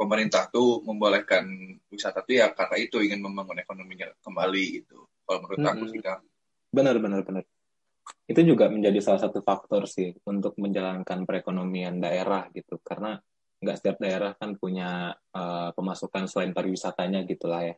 pemerintah 0.00 0.48
tuh 0.48 0.80
membolehkan 0.80 1.44
wisata 1.92 2.24
tuh 2.24 2.40
ya 2.40 2.48
karena 2.56 2.76
itu 2.80 3.04
ingin 3.04 3.20
membangun 3.20 3.60
ekonominya 3.60 4.08
kembali 4.24 4.64
gitu. 4.80 5.04
Kalau 5.28 5.44
menurut 5.44 5.60
hmm. 5.60 5.72
aku 5.76 5.84
sih 5.92 6.00
kan. 6.00 6.24
Benar 6.72 6.96
benar 7.04 7.20
benar. 7.20 7.44
Itu 8.24 8.40
juga 8.40 8.72
menjadi 8.72 8.96
salah 9.04 9.20
satu 9.20 9.44
faktor 9.44 9.84
sih 9.84 10.16
untuk 10.24 10.56
menjalankan 10.56 11.28
perekonomian 11.28 12.00
daerah 12.00 12.48
gitu 12.56 12.80
karena 12.80 13.20
nggak 13.60 13.76
setiap 13.76 13.96
daerah 14.00 14.32
kan 14.36 14.56
punya 14.56 15.12
uh, 15.36 15.70
pemasukan 15.76 16.24
selain 16.26 16.56
pariwisatanya 16.56 17.28
gitulah 17.28 17.62
ya. 17.68 17.76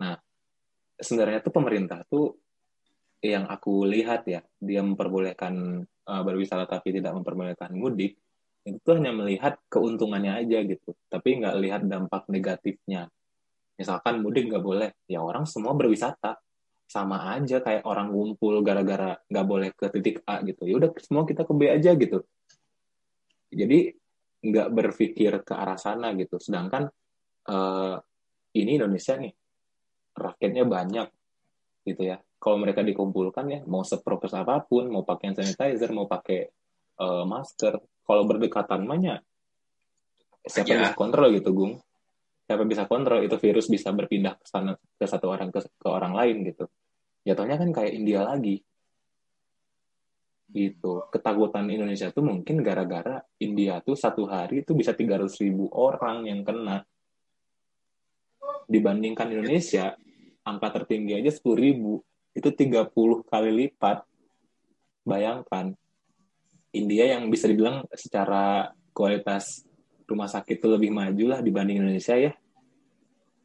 Nah, 0.00 0.16
sebenarnya 0.96 1.44
tuh 1.44 1.52
pemerintah 1.52 2.00
tuh 2.08 2.36
yang 3.20 3.44
aku 3.50 3.84
lihat 3.84 4.24
ya, 4.24 4.40
dia 4.56 4.80
memperbolehkan 4.80 5.84
uh, 5.84 6.22
berwisata 6.24 6.64
tapi 6.64 6.96
tidak 6.96 7.12
memperbolehkan 7.20 7.76
mudik 7.76 8.16
itu 8.68 8.88
hanya 8.92 9.16
melihat 9.16 9.56
keuntungannya 9.72 10.44
aja 10.44 10.60
gitu 10.60 10.92
tapi 11.08 11.40
nggak 11.40 11.56
lihat 11.60 11.82
dampak 11.88 12.28
negatifnya. 12.28 13.08
Misalkan 13.78 14.20
mudik 14.20 14.50
nggak 14.50 14.64
boleh 14.64 14.90
ya 15.08 15.22
orang 15.22 15.48
semua 15.48 15.72
berwisata. 15.72 16.36
Sama 16.88 17.36
aja 17.36 17.60
kayak 17.60 17.84
orang 17.84 18.08
ngumpul 18.08 18.64
gara-gara 18.64 19.20
nggak 19.28 19.46
boleh 19.46 19.68
ke 19.76 19.92
titik 19.92 20.24
A 20.24 20.40
gitu 20.40 20.64
ya 20.64 20.80
udah 20.80 20.88
semua 21.04 21.28
kita 21.28 21.44
ke 21.44 21.52
B 21.52 21.68
aja 21.68 21.92
gitu. 21.92 22.24
Jadi 23.52 23.92
nggak 24.38 24.68
berpikir 24.70 25.42
ke 25.42 25.54
arah 25.54 25.78
sana 25.78 26.14
gitu. 26.14 26.38
Sedangkan 26.38 26.86
uh, 27.50 27.96
ini 28.54 28.78
Indonesia 28.78 29.14
nih 29.18 29.32
rakyatnya 30.14 30.64
banyak 30.66 31.08
gitu 31.86 32.02
ya. 32.06 32.18
Kalau 32.38 32.56
mereka 32.58 32.86
dikumpulkan 32.86 33.46
ya 33.50 33.60
mau 33.66 33.82
seprofes 33.82 34.34
apa 34.34 34.62
pun 34.62 34.86
mau 34.90 35.02
pakai 35.02 35.34
sanitizer 35.34 35.90
mau 35.90 36.06
pakai 36.06 36.46
uh, 37.02 37.26
masker 37.26 37.82
kalau 38.06 38.22
berdekatan 38.24 38.86
banyak 38.86 39.20
siapa 40.48 40.72
ya. 40.72 40.78
bisa 40.82 40.94
kontrol 40.96 41.28
gitu 41.36 41.50
Gung? 41.52 41.74
Siapa 42.48 42.64
bisa 42.64 42.88
kontrol? 42.88 43.20
Itu 43.22 43.36
virus 43.36 43.68
bisa 43.68 43.92
berpindah 43.92 44.40
ke 44.40 44.46
sana 44.48 44.72
ke 44.74 45.04
satu 45.04 45.28
orang 45.28 45.52
ke, 45.52 45.60
ke 45.60 45.88
orang 45.88 46.16
lain 46.16 46.48
gitu. 46.48 46.64
Jatuhnya 47.22 47.60
kan 47.60 47.70
kayak 47.70 47.92
India 47.92 48.24
lagi 48.24 48.64
gitu. 50.48 51.04
Ketakutan 51.12 51.68
Indonesia 51.68 52.08
tuh 52.08 52.24
mungkin 52.24 52.64
gara-gara 52.64 53.20
India 53.40 53.84
tuh 53.84 53.94
satu 53.94 54.24
hari 54.24 54.64
itu 54.64 54.72
bisa 54.72 54.96
300 54.96 55.28
ribu 55.44 55.68
orang 55.76 56.24
yang 56.24 56.40
kena. 56.42 56.84
Dibandingkan 58.68 59.32
Indonesia 59.32 59.96
angka 60.44 60.68
tertinggi 60.80 61.16
aja 61.16 61.30
10 61.32 61.44
ribu. 61.56 62.00
Itu 62.32 62.52
30 62.52 63.24
kali 63.28 63.50
lipat. 63.64 64.04
Bayangkan 65.08 65.72
India 66.72 67.16
yang 67.16 67.32
bisa 67.32 67.48
dibilang 67.48 67.84
secara 67.96 68.72
kualitas 68.92 69.64
rumah 70.04 70.28
sakit 70.28 70.60
itu 70.60 70.68
lebih 70.68 70.92
maju 70.92 71.24
lah 71.36 71.40
dibanding 71.40 71.80
Indonesia 71.80 72.16
ya. 72.16 72.32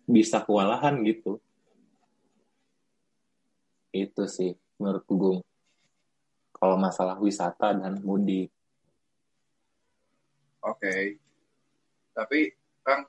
Bisa 0.04 0.44
kewalahan 0.44 1.00
gitu. 1.08 1.40
Itu 3.96 4.28
sih 4.28 4.56
menurut 4.76 5.06
Gung 5.08 5.40
kalau 6.64 6.80
masalah 6.80 7.20
wisata 7.20 7.76
dan 7.76 8.00
mudik. 8.08 8.48
Oke. 10.64 10.80
Okay. 10.80 11.02
Tapi 12.16 12.56
Kang, 12.88 13.04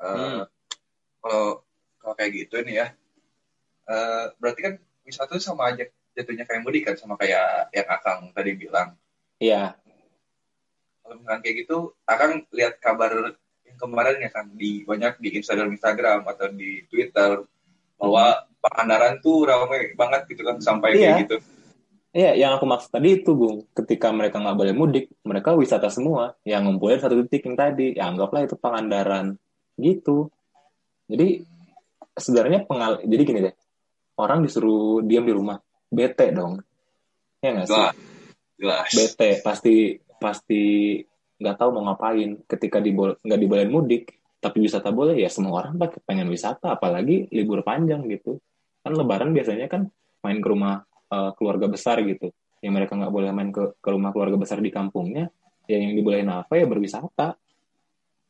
uh, 0.00 0.16
hmm. 0.16 0.42
kalau 1.20 1.60
kalau 2.00 2.14
kayak 2.16 2.32
gitu 2.32 2.64
nih 2.64 2.80
ya, 2.80 2.86
uh, 3.92 4.32
berarti 4.40 4.60
kan 4.64 4.74
wisata 5.04 5.36
itu 5.36 5.44
sama 5.44 5.76
aja 5.76 5.84
jatuhnya 6.16 6.48
kayak 6.48 6.64
mudik 6.64 6.88
kan, 6.88 6.96
sama 6.96 7.20
kayak 7.20 7.68
yang 7.76 7.84
Akang 7.84 8.32
tadi 8.32 8.56
bilang. 8.56 8.96
Iya. 9.44 9.76
Kalau 11.04 11.20
misalkan 11.20 11.40
kayak 11.44 11.56
gitu, 11.68 11.92
Akang 12.08 12.48
lihat 12.48 12.80
kabar 12.80 13.36
yang 13.68 13.76
kemarin 13.76 14.24
ya 14.24 14.32
kan 14.32 14.48
di 14.56 14.88
banyak 14.88 15.20
di 15.20 15.36
Instagram 15.36 15.76
Instagram 15.76 16.24
atau 16.32 16.48
di 16.48 16.88
Twitter 16.88 17.44
bahwa 18.00 18.48
Pangandaran 18.56 19.20
tuh 19.20 19.44
ramai 19.44 19.92
banget 19.92 20.32
gitu 20.32 20.48
kan 20.48 20.64
sampai 20.64 20.96
iya. 20.96 21.12
kayak 21.12 21.28
gitu. 21.28 21.36
Iya, 22.16 22.32
yang 22.32 22.56
aku 22.56 22.64
maksud 22.64 22.88
tadi 22.88 23.20
itu, 23.20 23.36
Bung. 23.36 23.68
Ketika 23.76 24.08
mereka 24.08 24.40
nggak 24.40 24.56
boleh 24.56 24.72
mudik, 24.72 25.12
mereka 25.20 25.52
wisata 25.52 25.92
semua. 25.92 26.32
Yang 26.48 26.72
ngumpulin 26.72 26.96
satu 26.96 27.20
titik 27.28 27.44
yang 27.44 27.56
tadi. 27.60 27.92
Ya, 27.92 28.08
anggaplah 28.08 28.48
itu 28.48 28.56
Pangandaran. 28.56 29.36
Gitu. 29.76 30.32
Jadi, 31.12 31.44
sebenarnya 32.16 32.64
pengal... 32.64 33.04
Jadi 33.04 33.22
gini 33.28 33.40
deh. 33.44 33.54
Orang 34.16 34.40
disuruh 34.48 35.04
diam 35.04 35.28
di 35.28 35.34
rumah. 35.36 35.60
Bete 35.92 36.32
dong. 36.32 36.64
Ya 37.44 37.52
nggak 37.52 37.68
sih? 37.68 37.84
Jelas. 38.64 38.88
Bete. 38.96 39.30
Pasti 39.44 40.00
pasti 40.16 40.96
nggak 41.36 41.56
tahu 41.60 41.68
mau 41.76 41.92
ngapain. 41.92 42.40
Ketika 42.48 42.80
dibol 42.80 43.20
nggak 43.20 43.40
dibolehin 43.44 43.68
mudik, 43.68 44.16
tapi 44.40 44.64
wisata 44.64 44.88
boleh, 44.88 45.20
ya 45.20 45.28
semua 45.28 45.60
orang 45.60 45.76
pengen 46.08 46.32
wisata. 46.32 46.80
Apalagi 46.80 47.28
libur 47.28 47.60
panjang 47.60 48.08
gitu 48.08 48.40
kan 48.86 48.94
lebaran 48.94 49.34
biasanya 49.34 49.66
kan 49.66 49.90
main 50.22 50.38
ke 50.38 50.46
rumah 50.46 50.86
uh, 51.10 51.30
keluarga 51.34 51.66
besar 51.70 52.00
gitu. 52.02 52.32
Yang 52.64 52.72
mereka 52.82 52.92
nggak 52.96 53.12
boleh 53.12 53.30
main 53.30 53.50
ke, 53.52 53.78
ke 53.78 53.88
rumah 53.92 54.10
keluarga 54.10 54.36
besar 54.40 54.58
di 54.62 54.72
kampungnya 54.72 55.28
ya 55.66 55.76
yang 55.78 55.94
dibolehin 55.98 56.30
apa 56.30 56.58
ya 56.58 56.66
berwisata. 56.66 57.36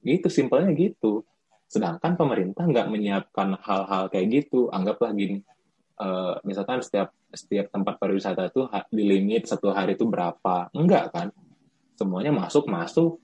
Gitu 0.02 0.28
simpelnya 0.30 0.72
gitu. 0.76 1.24
Sedangkan 1.66 2.14
pemerintah 2.14 2.64
nggak 2.66 2.86
menyiapkan 2.88 3.58
hal-hal 3.60 4.08
kayak 4.12 4.26
gitu. 4.30 4.70
Anggaplah 4.70 5.10
gini 5.16 5.42
uh, 6.00 6.34
misalkan 6.44 6.80
setiap 6.84 7.12
setiap 7.32 7.68
tempat 7.68 8.00
pariwisata 8.00 8.48
itu 8.48 8.64
di 8.92 9.04
limit 9.04 9.48
satu 9.48 9.72
hari 9.72 9.96
itu 9.96 10.08
berapa? 10.08 10.72
Enggak 10.72 11.12
kan? 11.12 11.28
Semuanya 11.96 12.32
masuk 12.32 12.68
masuk. 12.68 13.20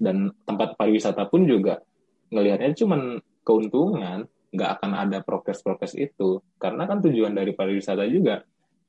Dan 0.00 0.32
tempat 0.48 0.80
pariwisata 0.80 1.28
pun 1.28 1.44
juga 1.44 1.84
ngelihatnya 2.32 2.72
cuman 2.72 3.20
keuntungan 3.44 4.24
nggak 4.50 4.70
akan 4.78 4.90
ada 4.98 5.18
prokes-prokes 5.22 5.94
itu. 5.94 6.42
Karena 6.58 6.86
kan 6.90 6.98
tujuan 7.02 7.34
dari 7.34 7.54
pariwisata 7.54 8.06
juga 8.10 8.42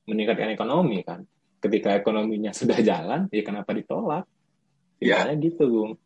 meningkatkan 0.09 0.53
ekonomi 0.53 1.05
kan. 1.05 1.21
Ketika 1.61 1.93
ekonominya 1.97 2.53
sudah 2.59 2.77
jalan 2.81 3.29
ya 3.29 3.41
kenapa 3.45 3.71
ditolak? 3.77 4.25
Ya. 5.01 5.25
Gitu 5.33 5.65
bung 5.65 5.97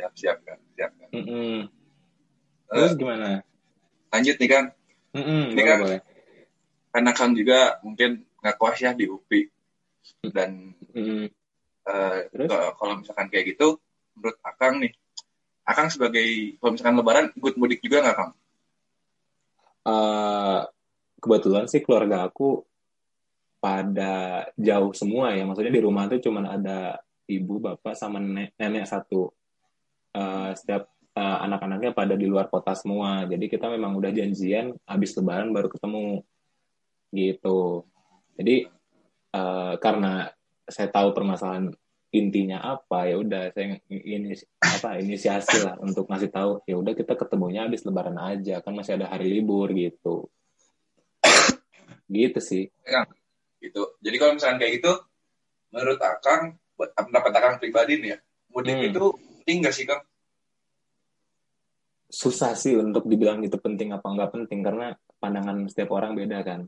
siap 0.00 0.12
siap 0.16 0.38
kan 0.48 0.58
siap 0.72 0.90
kan 0.96 1.08
mm 1.12 1.24
-mm. 1.28 1.56
terus 2.72 2.92
uh, 2.92 2.96
gimana? 2.96 3.44
lanjut 4.08 4.36
nih 4.40 4.48
kan 4.48 4.64
mm 5.12 5.20
-mm, 5.22 5.42
ini 5.52 5.62
kan 5.62 5.78
boleh. 5.84 6.00
karena 6.90 7.10
kan 7.12 7.30
juga 7.36 7.58
mungkin 7.84 8.10
nggak 8.40 8.56
kuas 8.56 8.80
ya 8.80 8.96
di 8.96 9.04
UPI 9.04 9.42
dan 10.32 10.72
mm 10.96 11.04
-mm. 11.04 11.24
Uh, 11.80 12.28
terus? 12.28 12.48
kalau 12.76 12.94
misalkan 13.00 13.28
kayak 13.32 13.56
gitu 13.56 13.80
menurut 14.12 14.36
akang 14.44 14.84
nih 14.84 14.92
Akang 15.66 15.88
sebagai 15.92 16.56
kalau 16.58 16.74
misalkan 16.74 16.96
Lebaran 16.98 17.26
ikut 17.36 17.54
mudik 17.60 17.80
juga 17.84 18.02
nggak 18.02 18.16
Kang? 18.16 18.32
Uh, 19.80 20.60
kebetulan 21.20 21.64
sih 21.68 21.80
keluarga 21.84 22.26
aku 22.26 22.64
pada 23.60 24.46
jauh 24.56 24.90
semua 24.96 25.36
ya. 25.36 25.44
Maksudnya 25.44 25.72
di 25.72 25.82
rumah 25.84 26.08
tuh 26.08 26.18
cuma 26.24 26.42
ada 26.48 26.98
ibu, 27.28 27.60
bapak, 27.60 27.94
sama 27.94 28.18
nenek, 28.18 28.56
nenek 28.56 28.88
satu. 28.88 29.30
Uh, 30.10 30.50
setiap 30.58 30.90
uh, 31.14 31.38
anak-anaknya 31.46 31.94
pada 31.94 32.18
di 32.18 32.26
luar 32.26 32.50
kota 32.50 32.74
semua. 32.74 33.28
Jadi 33.28 33.46
kita 33.46 33.70
memang 33.70 33.94
udah 33.94 34.10
janjian 34.10 34.74
habis 34.88 35.14
Lebaran 35.14 35.54
baru 35.54 35.70
ketemu 35.70 36.24
gitu. 37.14 37.84
Jadi 38.34 38.66
uh, 39.36 39.74
karena 39.78 40.32
saya 40.70 40.88
tahu 40.88 41.10
permasalahan 41.12 41.74
intinya 42.10 42.58
apa 42.58 43.06
ya 43.06 43.22
udah 43.22 43.54
saya 43.54 43.78
ini 43.86 44.34
apa 44.58 44.98
inisiasi 44.98 45.62
lah 45.62 45.78
untuk 45.78 46.10
ngasih 46.10 46.30
tahu 46.34 46.50
ya 46.66 46.74
udah 46.74 46.98
kita 46.98 47.14
ketemunya 47.14 47.70
habis 47.70 47.86
lebaran 47.86 48.18
aja 48.18 48.58
kan 48.58 48.74
masih 48.74 48.98
ada 48.98 49.06
hari 49.14 49.30
libur 49.30 49.70
gitu. 49.70 50.26
Gitu 52.10 52.40
sih. 52.42 52.66
Ya, 52.82 53.06
gitu. 53.62 53.94
Jadi 54.02 54.16
kalau 54.18 54.32
misalnya 54.34 54.58
kayak 54.58 54.82
gitu 54.82 54.92
menurut 55.70 56.02
akang 56.02 56.58
pendapat 56.74 57.30
akang 57.30 57.56
pribadi 57.62 58.02
nih 58.02 58.10
ya 58.16 58.18
mudik 58.50 58.74
hmm. 58.74 58.88
itu 58.90 59.04
penting 59.14 59.56
gak 59.62 59.74
sih 59.74 59.86
kang? 59.86 60.02
Susah 62.10 62.58
sih 62.58 62.74
untuk 62.74 63.06
dibilang 63.06 63.38
itu 63.46 63.54
penting 63.54 63.94
apa 63.94 64.02
nggak 64.02 64.34
penting 64.34 64.66
karena 64.66 64.98
pandangan 65.22 65.70
setiap 65.70 65.94
orang 65.94 66.18
beda 66.18 66.42
kan. 66.42 66.66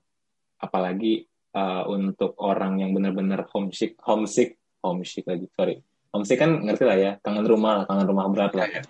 Apalagi 0.63 1.27
uh, 1.59 1.91
untuk 1.91 2.39
orang 2.39 2.79
yang 2.79 2.95
benar-benar 2.95 3.51
homesick 3.51 3.99
homesick 4.07 4.62
homesick 4.83 5.25
lagi 5.25 5.47
sorry. 5.55 5.81
Homesick 6.13 6.39
kan 6.43 6.61
ngerti 6.61 6.85
lah 6.85 6.99
ya 6.99 7.13
kangen 7.25 7.47
rumah 7.49 7.83
lah 7.83 7.85
kangen 7.89 8.07
rumah 8.11 8.27
berat 8.29 8.53
lah. 8.53 8.69
Ya, 8.69 8.83
ya. 8.83 8.85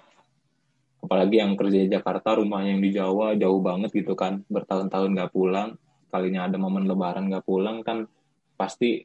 apalagi 1.03 1.37
yang 1.43 1.59
kerja 1.59 1.79
di 1.83 1.89
Jakarta 1.91 2.39
rumahnya 2.39 2.79
yang 2.79 2.83
di 2.83 2.91
Jawa 2.95 3.37
jauh 3.39 3.61
banget 3.63 3.91
gitu 3.95 4.17
kan. 4.17 4.43
Bertahun-tahun 4.49 5.11
nggak 5.15 5.31
pulang 5.31 5.77
kalinya 6.13 6.45
ada 6.45 6.61
momen 6.61 6.85
Lebaran 6.85 7.33
nggak 7.33 7.45
pulang 7.49 7.81
kan 7.81 8.05
pasti 8.53 9.01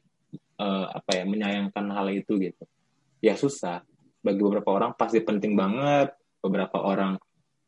uh, 0.60 0.86
apa 0.92 1.10
ya 1.16 1.24
menyayangkan 1.24 1.84
hal 1.94 2.06
itu 2.12 2.36
gitu. 2.36 2.64
Ya 3.24 3.34
susah. 3.38 3.80
Bagi 4.20 4.40
beberapa 4.42 4.74
orang 4.74 4.92
pasti 4.98 5.22
penting 5.22 5.54
banget 5.54 6.12
beberapa 6.42 6.82
orang 6.82 7.16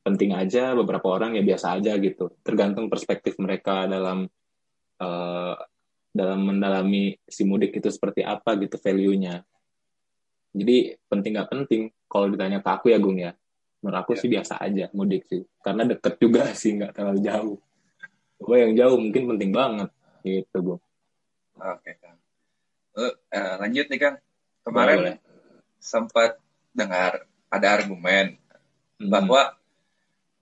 penting 0.01 0.33
aja 0.33 0.73
beberapa 0.73 1.13
orang 1.13 1.37
ya 1.37 1.43
biasa 1.45 1.81
aja 1.81 1.97
gitu. 2.01 2.33
Tergantung 2.45 2.89
perspektif 2.93 3.37
mereka 3.41 3.89
dalam 3.89 4.29
uh, 5.01 5.55
dalam 6.11 6.43
mendalami 6.43 7.15
si 7.23 7.47
mudik 7.47 7.79
itu 7.79 7.89
seperti 7.89 8.27
apa 8.27 8.59
gitu 8.59 8.77
value-nya. 8.77 9.47
Jadi 10.51 10.99
penting 11.07 11.33
nggak 11.39 11.51
penting 11.51 11.81
kalau 12.11 12.27
ditanya 12.27 12.59
ke 12.59 12.71
aku 12.71 12.91
ya 12.91 12.99
Gung 12.99 13.23
ya. 13.23 13.33
Menurut 13.81 13.99
aku 14.03 14.19
ya. 14.19 14.21
sih 14.21 14.29
biasa 14.29 14.59
aja 14.59 14.91
mudik 14.91 15.23
sih. 15.31 15.47
Karena 15.63 15.87
deket 15.87 16.19
juga 16.19 16.51
sih 16.61 16.75
nggak 16.75 16.93
terlalu 16.95 17.21
jauh. 17.23 17.59
Gue 18.41 18.57
yang 18.59 18.73
jauh 18.75 18.99
mungkin 18.99 19.23
penting 19.37 19.51
banget 19.55 19.91
gitu 20.27 20.59
Gung. 20.59 20.83
Oke 21.61 21.91
Kang. 22.03 22.19
Uh, 22.99 23.15
uh, 23.31 23.55
lanjut 23.63 23.87
nih 23.87 24.01
Kang. 24.03 24.17
Kemarin 24.67 24.99
Boleh. 24.99 25.17
sempat 25.79 26.37
dengar 26.75 27.25
ada 27.51 27.67
argumen 27.71 28.39
hmm. 28.99 29.09
bahwa 29.09 29.55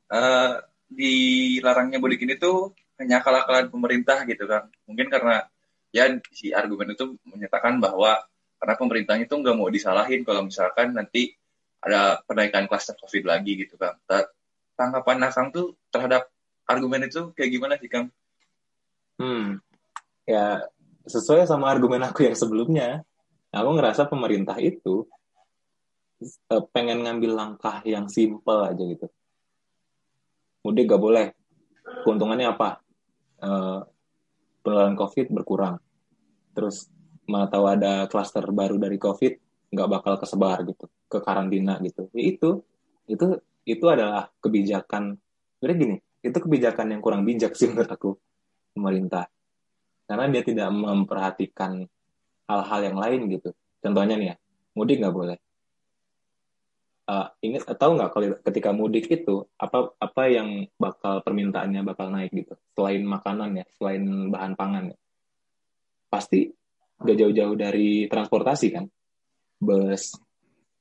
uh, 0.09 0.53
dilarangnya 0.89 2.01
mudik 2.01 2.25
ini 2.25 2.41
tuh 2.41 2.73
hanya 2.97 3.21
akal-akalan 3.21 3.69
pemerintah 3.69 4.25
gitu 4.25 4.49
kan. 4.49 4.73
Mungkin 4.89 5.13
karena 5.13 5.45
ya 5.95 6.05
si 6.33 6.53
argumen 6.53 6.93
itu 6.93 7.17
menyatakan 7.25 7.81
bahwa 7.81 8.21
karena 8.59 8.75
pemerintahnya 8.75 9.25
itu 9.25 9.37
nggak 9.39 9.57
mau 9.57 9.71
disalahin 9.71 10.27
kalau 10.27 10.45
misalkan 10.45 10.93
nanti 10.93 11.33
ada 11.79 12.19
penaikan 12.27 12.67
kluster 12.67 12.99
COVID 12.99 13.25
lagi 13.25 13.55
gitu 13.55 13.79
kan. 13.79 13.95
Tanggapan 14.75 15.23
Nakang 15.23 15.55
tuh 15.55 15.79
terhadap 15.95 16.27
argumen 16.67 17.07
itu 17.07 17.31
kayak 17.35 17.51
gimana 17.55 17.75
sih 17.79 17.91
Kang? 17.91 18.11
Hmm, 19.19 19.59
ya 20.27 20.63
sesuai 21.07 21.47
sama 21.47 21.71
argumen 21.71 22.03
aku 22.03 22.27
yang 22.27 22.37
sebelumnya. 22.37 23.03
Aku 23.49 23.73
ngerasa 23.79 24.05
pemerintah 24.11 24.61
itu 24.61 25.09
eh, 26.21 26.63
pengen 26.75 27.07
ngambil 27.07 27.33
langkah 27.33 27.81
yang 27.87 28.11
simple 28.11 28.61
aja 28.61 28.83
gitu. 28.85 29.07
Mudik 30.67 30.91
gak 30.91 31.01
boleh. 31.01 31.27
Keuntungannya 32.05 32.53
apa? 32.53 32.83
Penularan 33.39 33.98
COVID 34.99 35.31
berkurang. 35.31 35.79
Terus 36.53 36.91
mau 37.31 37.47
tahu 37.47 37.71
ada 37.71 38.11
klaster 38.11 38.43
baru 38.51 38.75
dari 38.81 38.99
COVID, 38.99 39.33
nggak 39.71 39.89
bakal 39.89 40.15
kesebar 40.19 40.67
gitu, 40.67 40.91
ke 41.07 41.19
karantina 41.23 41.79
gitu. 41.85 42.11
Ya 42.11 42.23
itu, 42.27 42.67
itu 43.07 43.39
itu 43.69 43.85
adalah 43.87 44.33
kebijakan. 44.43 45.15
Sebenarnya 45.59 45.79
gini, 45.79 45.97
itu 46.25 46.39
kebijakan 46.41 46.87
yang 46.99 47.01
kurang 47.05 47.23
bijak 47.23 47.55
sih 47.55 47.69
menurut 47.71 47.91
aku 47.93 48.11
pemerintah. 48.75 49.31
Karena 50.09 50.25
dia 50.33 50.43
tidak 50.43 50.69
memperhatikan 50.73 51.85
hal-hal 52.49 52.81
yang 52.81 52.97
lain 52.97 53.21
gitu. 53.29 53.53
Contohnya 53.79 54.17
nih 54.17 54.29
ya, 54.33 54.37
mudik 54.75 54.99
nggak 55.05 55.15
boleh. 55.15 55.39
Uh, 57.09 57.25
ingat 57.41 57.65
tahu 57.73 57.97
nggak 57.97 58.13
kalau 58.13 58.37
ketika 58.45 58.69
mudik 58.69 59.09
itu 59.09 59.49
apa 59.57 59.97
apa 59.97 60.29
yang 60.29 60.69
bakal 60.77 61.25
permintaannya 61.25 61.81
bakal 61.81 62.13
naik 62.13 62.29
gitu? 62.37 62.53
Selain 62.77 63.01
makanan 63.01 63.57
ya 63.57 63.67
selain 63.81 64.29
bahan 64.29 64.53
pangan 64.53 64.93
ya? 64.93 64.99
Pasti 66.13 66.53
gak 67.01 67.17
jauh-jauh 67.17 67.57
dari 67.57 68.13
transportasi 68.13 68.67
kan? 68.77 68.85
Bus 69.57 70.21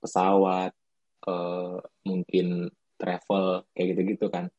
pesawat 0.04 0.76
uh, 1.32 1.80
mungkin 2.04 2.76
travel 3.00 3.63
kayak 3.72 3.96
gitu-gitu 3.96 4.28
kan? 4.28 4.52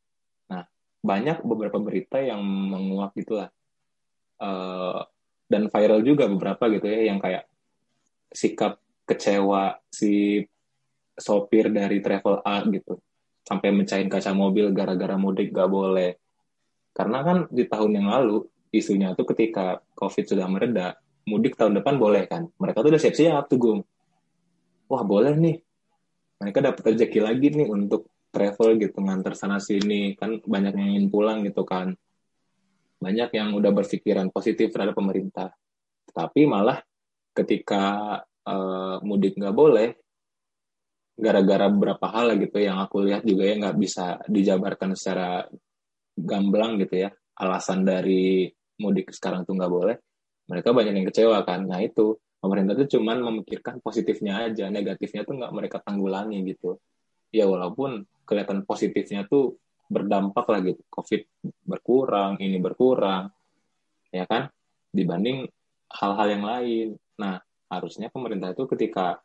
Nah 0.49 0.65
banyak 1.05 1.45
beberapa 1.45 1.77
berita 1.77 2.17
yang 2.17 2.41
menguak 2.49 3.13
gitulah. 3.13 3.53
Uh, 4.41 5.05
dan 5.53 5.69
viral 5.69 6.01
juga 6.01 6.33
beberapa 6.33 6.65
gitu 6.73 6.89
ya 6.89 7.13
yang 7.13 7.21
kayak 7.21 7.45
sikap 8.33 8.81
kecewa 9.05 9.81
si 9.93 10.45
sopir 11.19 11.69
dari 11.75 11.99
travel 11.99 12.41
A 12.47 12.63
gitu 12.71 12.97
sampai 13.49 13.73
mencahin 13.73 14.13
kaca 14.13 14.37
mobil 14.37 14.69
gara-gara 14.77 15.17
mudik 15.17 15.57
gak 15.57 15.73
boleh. 15.73 16.21
Karena 16.93 17.25
kan 17.25 17.39
di 17.49 17.65
tahun 17.65 17.97
yang 17.97 18.09
lalu 18.13 18.45
isunya 18.69 19.17
tuh 19.17 19.25
ketika 19.33 19.81
covid 19.97 20.29
sudah 20.29 20.45
mereda 20.45 21.01
mudik 21.25 21.57
tahun 21.57 21.81
depan 21.81 21.97
boleh 21.97 22.29
kan? 22.29 22.45
Mereka 22.61 22.85
tuh 22.85 22.91
udah 22.93 23.01
siap-siap 23.01 23.45
tuh 23.49 23.59
gung. 23.59 23.81
Wah 24.89 25.01
boleh 25.01 25.33
nih. 25.37 25.57
Mereka 26.45 26.59
dapat 26.61 26.83
rezeki 26.93 27.21
lagi 27.25 27.49
nih 27.57 27.69
untuk 27.69 28.13
travel 28.29 28.77
gitu 28.77 29.01
nganter 29.01 29.33
sana 29.33 29.57
sini. 29.57 30.13
Kan 30.13 30.45
banyak 30.45 30.77
yang 30.77 30.89
ingin 30.97 31.07
pulang 31.09 31.41
gitu 31.49 31.65
kan. 31.65 31.97
Banyak 33.01 33.33
yang 33.33 33.57
udah 33.57 33.73
berpikiran 33.73 34.29
positif 34.29 34.69
terhadap 34.75 34.93
pemerintah. 34.93 35.57
Tapi 36.13 36.45
malah 36.45 36.85
ketika 37.33 38.19
uh, 38.45 38.99
mudik 39.07 39.39
nggak 39.39 39.55
boleh 39.55 39.89
gara-gara 41.19 41.67
beberapa 41.67 42.07
hal 42.15 42.39
gitu 42.39 42.63
yang 42.63 42.79
aku 42.79 43.03
lihat 43.03 43.27
juga 43.27 43.43
ya 43.51 43.55
nggak 43.59 43.77
bisa 43.77 44.23
dijabarkan 44.31 44.95
secara 44.95 45.43
gamblang 46.15 46.79
gitu 46.79 47.07
ya. 47.07 47.11
Alasan 47.39 47.83
dari 47.83 48.47
mudik 48.79 49.11
sekarang 49.11 49.43
tuh 49.43 49.59
nggak 49.59 49.73
boleh. 49.73 49.97
Mereka 50.47 50.71
banyak 50.71 50.95
yang 50.95 51.07
kecewa 51.11 51.43
kan. 51.43 51.67
Nah 51.67 51.83
itu. 51.83 52.15
Pemerintah 52.39 52.79
tuh 52.79 52.87
cuman 52.87 53.19
memikirkan 53.19 53.83
positifnya 53.83 54.47
aja 54.47 54.71
negatifnya 54.71 55.27
tuh 55.27 55.43
nggak 55.43 55.51
mereka 55.51 55.83
tanggulangi 55.83 56.39
gitu. 56.47 56.79
Ya 57.35 57.51
walaupun 57.51 58.07
kelihatan 58.23 58.63
positifnya 58.63 59.27
tuh 59.27 59.59
berdampak 59.91 60.47
lah 60.47 60.63
gitu. 60.63 60.79
Covid 60.87 61.27
berkurang 61.67 62.39
ini 62.39 62.63
berkurang 62.63 63.35
ya 64.15 64.23
kan? 64.31 64.55
Dibanding 64.95 65.51
hal-hal 65.99 66.29
yang 66.31 66.45
lain. 66.47 66.89
Nah 67.19 67.43
harusnya 67.67 68.07
pemerintah 68.07 68.55
itu 68.55 68.71
ketika 68.71 69.19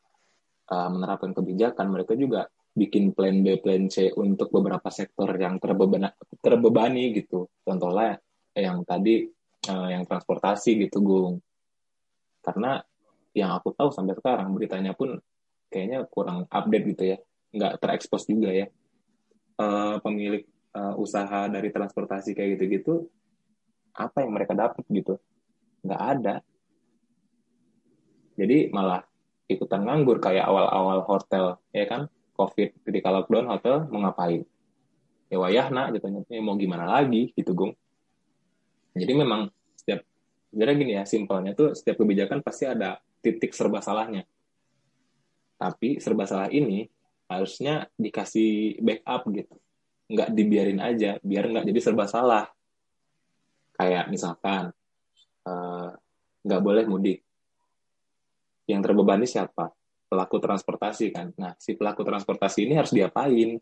uh, 0.69 0.89
menerapkan 0.91 1.31
kebijakan, 1.35 1.91
mereka 1.91 2.13
juga 2.15 2.47
bikin 2.73 3.13
plan 3.13 3.45
B, 3.45 3.61
plan 3.61 3.85
C 3.85 4.09
untuk 4.17 4.49
beberapa 4.49 4.89
sektor 4.89 5.29
yang 5.37 5.61
terbebani, 5.61 6.09
terbebani 6.41 7.13
gitu. 7.13 7.45
Contohnya 7.61 8.17
yang 8.57 8.81
tadi 8.85 9.29
uh, 9.69 9.89
yang 9.89 10.03
transportasi 10.09 10.87
gitu, 10.87 11.01
Gung. 11.05 11.37
Karena 12.43 12.81
yang 13.33 13.53
aku 13.57 13.73
tahu 13.73 13.89
sampai 13.93 14.17
sekarang 14.17 14.53
beritanya 14.53 14.93
pun 14.93 15.17
kayaknya 15.69 16.05
kurang 16.05 16.45
update 16.49 16.85
gitu 16.93 17.03
ya, 17.13 17.17
nggak 17.53 17.81
terekspos 17.81 18.29
juga 18.29 18.53
ya. 18.53 18.67
Uh, 19.53 20.01
pemilik 20.01 20.45
uh, 20.73 20.97
usaha 20.97 21.45
dari 21.49 21.69
transportasi 21.69 22.33
kayak 22.33 22.57
gitu-gitu, 22.57 23.05
apa 23.93 24.25
yang 24.25 24.33
mereka 24.33 24.57
dapat 24.57 24.81
gitu? 24.89 25.21
Nggak 25.85 26.01
ada. 26.01 26.35
Jadi 28.33 28.73
malah 28.73 29.05
ikutan 29.55 29.85
nganggur 29.85 30.17
kayak 30.17 30.45
awal-awal 30.45 31.05
hotel 31.05 31.57
ya 31.71 31.85
kan? 31.85 32.09
Covid 32.33 32.73
ketika 32.81 33.13
lockdown 33.13 33.45
hotel 33.45 33.85
mau 33.93 34.01
ngapain? 34.03 34.41
Ya 35.29 35.37
wayah 35.41 35.69
nak 35.69 35.93
gitu. 35.97 36.09
Ya, 36.29 36.41
mau 36.41 36.57
gimana 36.57 36.85
lagi 36.89 37.33
gitu 37.37 37.53
gung. 37.53 37.73
Jadi 38.93 39.13
memang 39.13 39.49
setiap 39.73 40.05
jadi 40.53 40.77
gini 40.77 40.93
ya 40.97 41.03
simpelnya 41.05 41.57
tuh 41.57 41.73
setiap 41.73 42.01
kebijakan 42.01 42.45
pasti 42.45 42.69
ada 42.69 43.01
titik 43.21 43.53
serba 43.53 43.81
salahnya. 43.81 44.25
Tapi 45.57 45.97
serba 45.97 46.29
salah 46.29 46.49
ini 46.53 46.85
harusnya 47.25 47.89
dikasih 47.97 48.81
backup 48.83 49.25
gitu. 49.33 49.55
Nggak 50.13 50.29
dibiarin 50.35 50.81
aja 50.83 51.17
biar 51.23 51.49
nggak 51.49 51.65
jadi 51.69 51.79
serba 51.81 52.05
salah. 52.05 52.45
Kayak 53.73 54.13
misalkan 54.13 54.69
uh, 55.49 55.89
nggak 56.43 56.61
boleh 56.61 56.85
mudik 56.85 57.22
yang 58.67 58.79
terbebani 58.79 59.27
siapa? 59.27 59.71
Pelaku 60.07 60.37
transportasi 60.37 61.09
kan. 61.09 61.33
Nah, 61.35 61.57
si 61.57 61.73
pelaku 61.73 62.05
transportasi 62.05 62.69
ini 62.69 62.73
harus 62.77 62.93
diapain? 62.93 63.57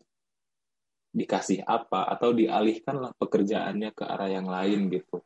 Dikasih 1.12 1.64
apa? 1.64 2.08
Atau 2.08 2.36
dialihkanlah 2.36 3.16
pekerjaannya 3.16 3.90
ke 3.96 4.04
arah 4.04 4.30
yang 4.30 4.46
lain 4.46 4.92
gitu. 4.92 5.24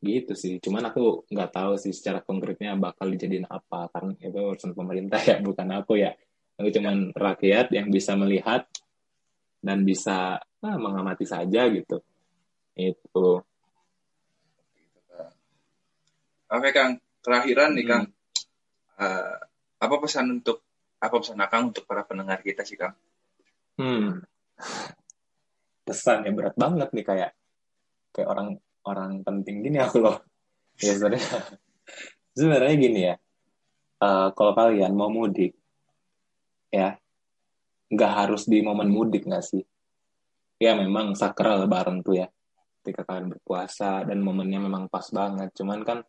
Gitu 0.00 0.32
sih. 0.34 0.58
Cuman 0.58 0.90
aku 0.90 1.28
nggak 1.30 1.50
tahu 1.54 1.72
sih 1.78 1.94
secara 1.94 2.20
konkretnya 2.24 2.74
bakal 2.74 3.08
dijadiin 3.08 3.46
apa. 3.46 3.86
Karena 3.92 4.12
itu 4.18 4.38
urusan 4.38 4.74
pemerintah 4.74 5.20
ya, 5.22 5.38
bukan 5.38 5.68
aku 5.78 6.00
ya. 6.00 6.12
Aku 6.60 6.68
cuman 6.68 7.16
rakyat 7.16 7.72
yang 7.72 7.88
bisa 7.88 8.12
melihat 8.18 8.68
dan 9.64 9.84
bisa 9.84 10.40
nah, 10.60 10.76
mengamati 10.76 11.24
saja 11.24 11.68
gitu. 11.70 12.00
Itu. 12.76 13.44
Oke 16.50 16.74
Kang, 16.74 16.98
terakhiran 17.22 17.78
nih 17.78 17.86
hmm. 17.86 18.19
Uh, 19.00 19.36
apa 19.80 19.94
pesan 19.96 20.44
untuk 20.44 20.60
apa 21.00 21.16
pesan 21.16 21.40
Akang 21.40 21.72
untuk 21.72 21.88
para 21.88 22.04
pendengar 22.04 22.44
kita 22.44 22.68
sih 22.68 22.76
Kang? 22.76 22.92
Hmm. 23.80 24.20
Pesan 25.88 26.28
ya 26.28 26.32
berat 26.36 26.52
banget 26.60 26.92
nih 26.92 27.04
kayak 27.08 27.32
kayak 28.12 28.28
orang 28.28 28.48
orang 28.84 29.24
penting 29.24 29.64
gini 29.64 29.80
aku 29.80 30.04
loh. 30.04 30.20
Ya 30.80 30.96
sebenarnya 30.96 31.60
sebenarnya 32.32 32.74
gini 32.80 33.00
ya. 33.04 33.14
Uh, 34.00 34.32
kalau 34.32 34.56
kalian 34.56 34.96
mau 34.96 35.12
mudik 35.12 35.52
ya 36.72 36.96
nggak 37.92 38.12
harus 38.16 38.48
di 38.48 38.64
momen 38.64 38.88
mudik 38.88 39.28
nggak 39.28 39.44
sih? 39.44 39.60
Ya 40.56 40.72
memang 40.72 41.12
sakral 41.12 41.68
lebaran 41.68 42.00
tuh 42.00 42.24
ya. 42.24 42.32
Ketika 42.80 43.04
kalian 43.04 43.28
berpuasa 43.36 44.08
dan 44.08 44.24
momennya 44.24 44.56
memang 44.56 44.88
pas 44.88 45.04
banget. 45.12 45.52
Cuman 45.52 45.84
kan 45.84 46.00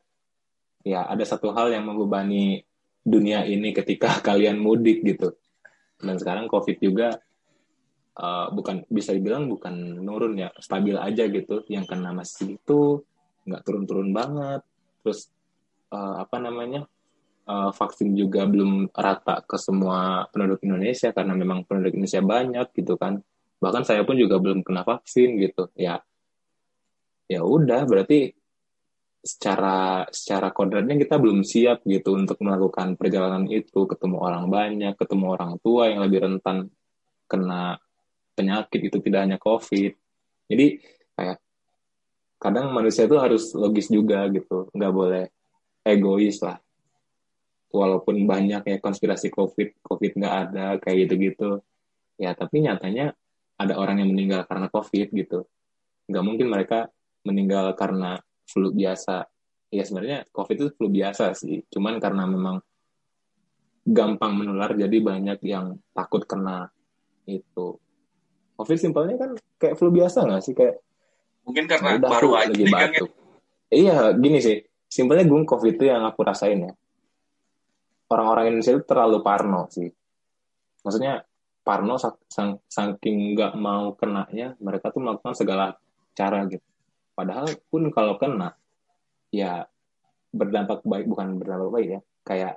ya 0.88 1.04
ada 1.04 1.24
satu 1.28 1.52
hal 1.52 1.76
yang 1.76 1.84
membebani 1.84 2.64
dunia 3.02 3.44
ini 3.46 3.74
ketika 3.74 4.18
kalian 4.28 4.62
mudik 4.62 5.02
gitu. 5.06 5.36
Dan 6.02 6.18
sekarang 6.18 6.50
COVID 6.50 6.78
juga 6.82 7.14
uh, 8.18 8.48
bukan 8.50 8.86
bisa 8.90 9.14
dibilang 9.14 9.46
bukan 9.50 10.02
nurun 10.02 10.38
ya, 10.38 10.50
stabil 10.58 10.98
aja 10.98 11.30
gitu. 11.30 11.66
Yang 11.70 11.86
kena 11.94 12.14
masih 12.14 12.58
itu 12.58 13.06
nggak 13.46 13.62
turun-turun 13.66 14.10
banget. 14.14 14.62
Terus 15.06 15.30
uh, 15.94 16.22
apa 16.22 16.38
namanya? 16.42 16.86
Uh, 17.42 17.74
vaksin 17.74 18.14
juga 18.14 18.46
belum 18.46 18.94
rata 18.94 19.42
ke 19.42 19.58
semua 19.58 20.30
penduduk 20.30 20.62
Indonesia 20.62 21.10
karena 21.10 21.34
memang 21.34 21.66
penduduk 21.66 21.98
Indonesia 21.98 22.22
banyak 22.22 22.68
gitu 22.78 22.96
kan. 23.02 23.18
Bahkan 23.58 23.84
saya 23.84 24.06
pun 24.06 24.14
juga 24.14 24.38
belum 24.38 24.62
kena 24.62 24.86
vaksin 24.86 25.42
gitu. 25.42 25.74
Ya 25.74 26.06
ya 27.32 27.48
udah 27.48 27.88
berarti 27.88 28.36
secara 29.22 30.10
secara 30.10 30.50
kodratnya 30.50 30.98
kita 30.98 31.22
belum 31.22 31.46
siap 31.46 31.86
gitu 31.86 32.18
untuk 32.18 32.42
melakukan 32.42 32.98
perjalanan 32.98 33.46
itu. 33.48 33.86
Ketemu 33.86 34.18
orang 34.18 34.50
banyak 34.50 34.94
ketemu 34.98 35.26
orang 35.30 35.52
tua 35.62 35.94
yang 35.94 36.02
lebih 36.02 36.26
rentan 36.26 36.68
kena 37.30 37.78
penyakit 38.34 38.82
itu 38.82 38.98
tidak 39.00 39.20
hanya 39.30 39.38
covid. 39.38 39.94
Jadi 40.50 40.82
kayak 41.14 41.38
kadang 42.42 42.74
manusia 42.74 43.06
itu 43.06 43.18
harus 43.22 43.54
logis 43.54 43.88
juga 43.94 44.26
gitu. 44.34 44.74
Nggak 44.74 44.94
boleh 44.94 45.26
egois 45.86 46.42
lah. 46.42 46.58
Walaupun 47.72 48.26
banyak 48.28 48.68
ya 48.68 48.78
konspirasi 48.82 49.32
covid 49.32 49.80
covid 49.86 50.12
nggak 50.18 50.36
ada 50.50 50.66
kayak 50.82 51.08
gitu 51.08 51.14
gitu 51.32 51.50
ya 52.20 52.36
tapi 52.36 52.62
nyatanya 52.62 53.16
ada 53.58 53.74
orang 53.78 54.02
yang 54.02 54.10
meninggal 54.12 54.44
karena 54.50 54.68
covid 54.68 55.08
gitu. 55.14 55.46
Nggak 56.10 56.24
mungkin 56.26 56.48
mereka 56.50 56.90
meninggal 57.22 57.78
karena 57.78 58.18
flu 58.52 58.76
biasa. 58.76 59.26
Ya 59.72 59.84
sebenarnya 59.88 60.28
COVID 60.36 60.56
itu 60.60 60.70
flu 60.76 60.88
biasa 60.92 61.32
sih. 61.32 61.64
Cuman 61.72 61.98
karena 62.04 62.28
memang 62.28 62.60
gampang 63.88 64.36
menular 64.38 64.76
jadi 64.76 64.98
banyak 65.00 65.40
yang 65.48 65.80
takut 65.96 66.28
kena 66.28 66.70
itu. 67.26 67.80
COVID 68.60 68.78
simpelnya 68.78 69.16
kan 69.18 69.32
kayak 69.58 69.80
flu 69.80 69.90
biasa 69.90 70.28
nggak 70.28 70.44
sih 70.44 70.54
kayak 70.54 70.84
mungkin 71.42 71.66
karena 71.66 71.98
udah 71.98 72.10
baru 72.12 72.30
aja 72.38 72.54
lagi 72.54 72.66
batuk. 72.70 73.10
Kan, 73.10 73.20
Iya, 73.72 74.12
gini 74.20 74.44
sih. 74.44 74.60
Simpelnya 74.92 75.24
gue 75.24 75.48
COVID 75.48 75.80
itu 75.80 75.88
yang 75.88 76.04
aku 76.04 76.28
rasain 76.28 76.60
ya. 76.68 76.74
Orang-orang 78.12 78.52
Indonesia 78.52 78.76
itu 78.76 78.84
terlalu 78.84 79.24
parno 79.24 79.72
sih. 79.72 79.88
Maksudnya 80.84 81.24
parno 81.64 81.96
sang, 81.96 82.60
saking 82.68 83.32
nggak 83.32 83.56
mau 83.56 83.96
kenanya, 83.96 84.60
mereka 84.60 84.92
tuh 84.92 85.00
melakukan 85.00 85.32
segala 85.40 85.80
cara 86.12 86.44
gitu. 86.52 86.68
Padahal 87.12 87.52
pun 87.68 87.92
kalau 87.92 88.16
kena, 88.18 88.56
ya 89.32 89.68
berdampak 90.32 90.84
baik, 90.88 91.06
bukan 91.12 91.38
berdampak 91.38 91.70
baik 91.72 91.88
ya, 91.88 92.02
kayak 92.24 92.54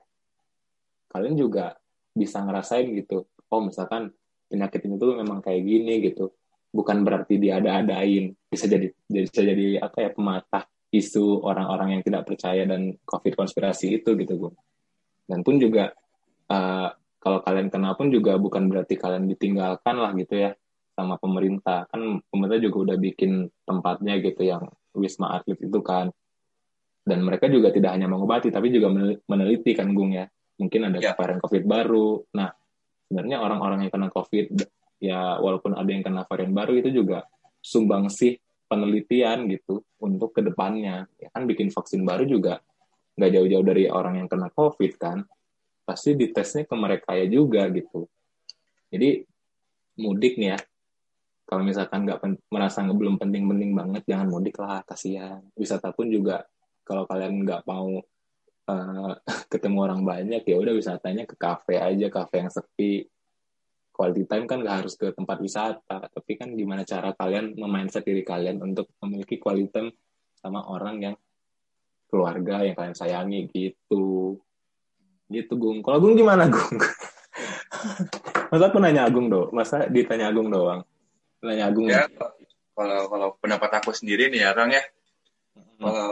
kalian 1.10 1.36
juga 1.38 1.78
bisa 2.14 2.42
ngerasain 2.42 2.90
gitu. 2.94 3.26
Oh 3.50 3.62
misalkan 3.62 4.14
penyakit 4.50 4.86
ini 4.86 4.98
tuh 4.98 5.18
memang 5.18 5.42
kayak 5.42 5.62
gini 5.62 6.02
gitu. 6.02 6.34
Bukan 6.74 7.06
berarti 7.06 7.38
dia 7.38 7.62
ada 7.62 7.78
adain 7.78 8.34
Bisa 8.50 8.66
jadi 8.66 8.90
bisa 9.06 9.42
jadi 9.46 9.78
apa 9.78 9.98
ya 10.02 10.10
pematah 10.10 10.66
isu 10.94 11.42
orang-orang 11.42 11.98
yang 11.98 12.02
tidak 12.06 12.26
percaya 12.26 12.66
dan 12.66 12.94
COVID 13.02 13.34
konspirasi 13.34 13.98
itu 13.98 14.14
gitu, 14.14 14.34
Bu. 14.38 14.48
Dan 15.26 15.42
pun 15.42 15.58
juga 15.58 15.90
uh, 16.50 16.88
kalau 17.18 17.42
kalian 17.42 17.72
kena 17.72 17.98
pun 17.98 18.12
juga 18.14 18.38
bukan 18.38 18.70
berarti 18.70 18.94
kalian 18.94 19.26
ditinggalkan 19.26 19.96
lah 19.96 20.12
gitu 20.14 20.34
ya 20.38 20.50
sama 20.94 21.18
pemerintah. 21.18 21.90
Kan 21.90 22.22
pemerintah 22.30 22.62
juga 22.62 22.76
udah 22.90 22.96
bikin 22.96 23.50
tempatnya 23.66 24.14
gitu 24.22 24.42
yang 24.46 24.70
wisma 24.94 25.36
atlet 25.36 25.58
itu 25.58 25.80
kan. 25.82 26.08
Dan 27.04 27.20
mereka 27.26 27.50
juga 27.52 27.68
tidak 27.68 27.92
hanya 27.92 28.08
mengobati 28.08 28.48
tapi 28.48 28.72
juga 28.72 28.88
meneliti 29.28 29.76
kan 29.76 29.92
Gung 29.92 30.16
ya. 30.16 30.24
Mungkin 30.56 30.88
ada 30.88 30.98
Ya. 31.02 31.12
varian 31.18 31.42
COVID 31.42 31.64
baru. 31.66 32.22
Nah 32.38 32.48
sebenarnya 33.10 33.42
orang-orang 33.42 33.84
yang 33.84 33.92
kena 33.92 34.08
COVID 34.08 34.46
ya 35.02 35.36
walaupun 35.42 35.76
ada 35.76 35.90
yang 35.90 36.00
kena 36.00 36.24
varian 36.24 36.54
baru 36.54 36.80
itu 36.80 36.88
juga 36.94 37.28
sumbang 37.60 38.08
sih 38.08 38.38
penelitian 38.64 39.44
gitu 39.52 39.84
untuk 40.00 40.32
ke 40.32 40.40
depannya 40.40 41.04
ya 41.20 41.28
kan 41.28 41.44
bikin 41.44 41.68
vaksin 41.68 42.00
baru 42.08 42.24
juga 42.24 42.64
nggak 43.14 43.30
jauh-jauh 43.30 43.66
dari 43.66 43.84
orang 43.90 44.24
yang 44.24 44.28
kena 44.30 44.48
COVID 44.54 44.92
kan. 44.96 45.26
Pasti 45.84 46.16
ditesnya 46.16 46.64
ke 46.64 46.72
mereka 46.72 47.12
ya 47.12 47.28
juga 47.28 47.68
gitu. 47.68 48.08
Jadi 48.88 49.20
mudik 50.00 50.40
nih 50.40 50.56
ya 50.56 50.58
kalau 51.44 51.62
misalkan 51.62 52.08
nggak 52.08 52.20
pen- 52.24 52.42
merasa 52.48 52.80
belum 52.80 53.20
penting-penting 53.20 53.76
banget 53.76 54.02
jangan 54.08 54.32
mudik 54.32 54.56
lah 54.56 54.80
kasihan. 54.88 55.44
Wisata 55.54 55.92
pun 55.92 56.08
juga 56.08 56.40
kalau 56.84 57.04
kalian 57.04 57.44
nggak 57.44 57.68
mau 57.68 58.00
eh, 58.68 59.12
ketemu 59.52 59.78
orang 59.84 60.00
banyak 60.02 60.42
ya 60.44 60.56
udah 60.56 60.72
wisatanya 60.72 61.28
ke 61.28 61.36
kafe 61.36 61.76
aja 61.76 62.08
kafe 62.08 62.34
yang 62.40 62.50
sepi. 62.52 63.04
Quality 63.94 64.26
time 64.26 64.44
kan 64.50 64.58
nggak 64.58 64.76
harus 64.82 64.98
ke 64.98 65.14
tempat 65.14 65.38
wisata 65.38 66.10
tapi 66.10 66.32
kan 66.34 66.50
gimana 66.50 66.82
cara 66.82 67.14
kalian 67.14 67.54
memindset 67.54 68.02
diri 68.02 68.26
kalian 68.26 68.58
untuk 68.58 68.90
memiliki 69.04 69.38
quality 69.38 69.70
time 69.70 69.90
sama 70.34 70.66
orang 70.66 70.96
yang 70.98 71.16
keluarga 72.10 72.66
yang 72.66 72.74
kalian 72.74 72.96
sayangi 72.96 73.46
gitu. 73.52 74.40
Gitu 75.28 75.52
Gung. 75.60 75.84
Kalau 75.84 76.00
Gung 76.00 76.16
gimana 76.16 76.48
Gung? 76.48 76.74
Masa 78.50 78.70
aku 78.72 78.78
nanya 78.80 79.04
Agung 79.06 79.28
do 79.28 79.50
masa 79.50 79.90
ditanya 79.90 80.30
Agung 80.30 80.46
doang 80.46 80.86
nanya 81.46 81.70
Agung 81.70 81.86
Ya, 81.88 82.08
kalau 82.74 83.00
kalau 83.06 83.28
pendapat 83.38 83.70
aku 83.82 83.90
sendiri 83.94 84.32
nih 84.32 84.44
ya 84.44 84.50
Kang 84.56 84.72
ya, 84.72 84.82
kalau 85.78 86.10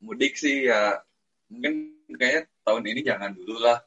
mudik 0.00 0.34
sih 0.34 0.66
ya 0.66 0.98
mungkin 1.50 1.94
kayaknya 2.16 2.48
tahun 2.66 2.84
ini 2.88 3.00
jangan 3.04 3.30
dulu 3.36 3.58
lah. 3.60 3.78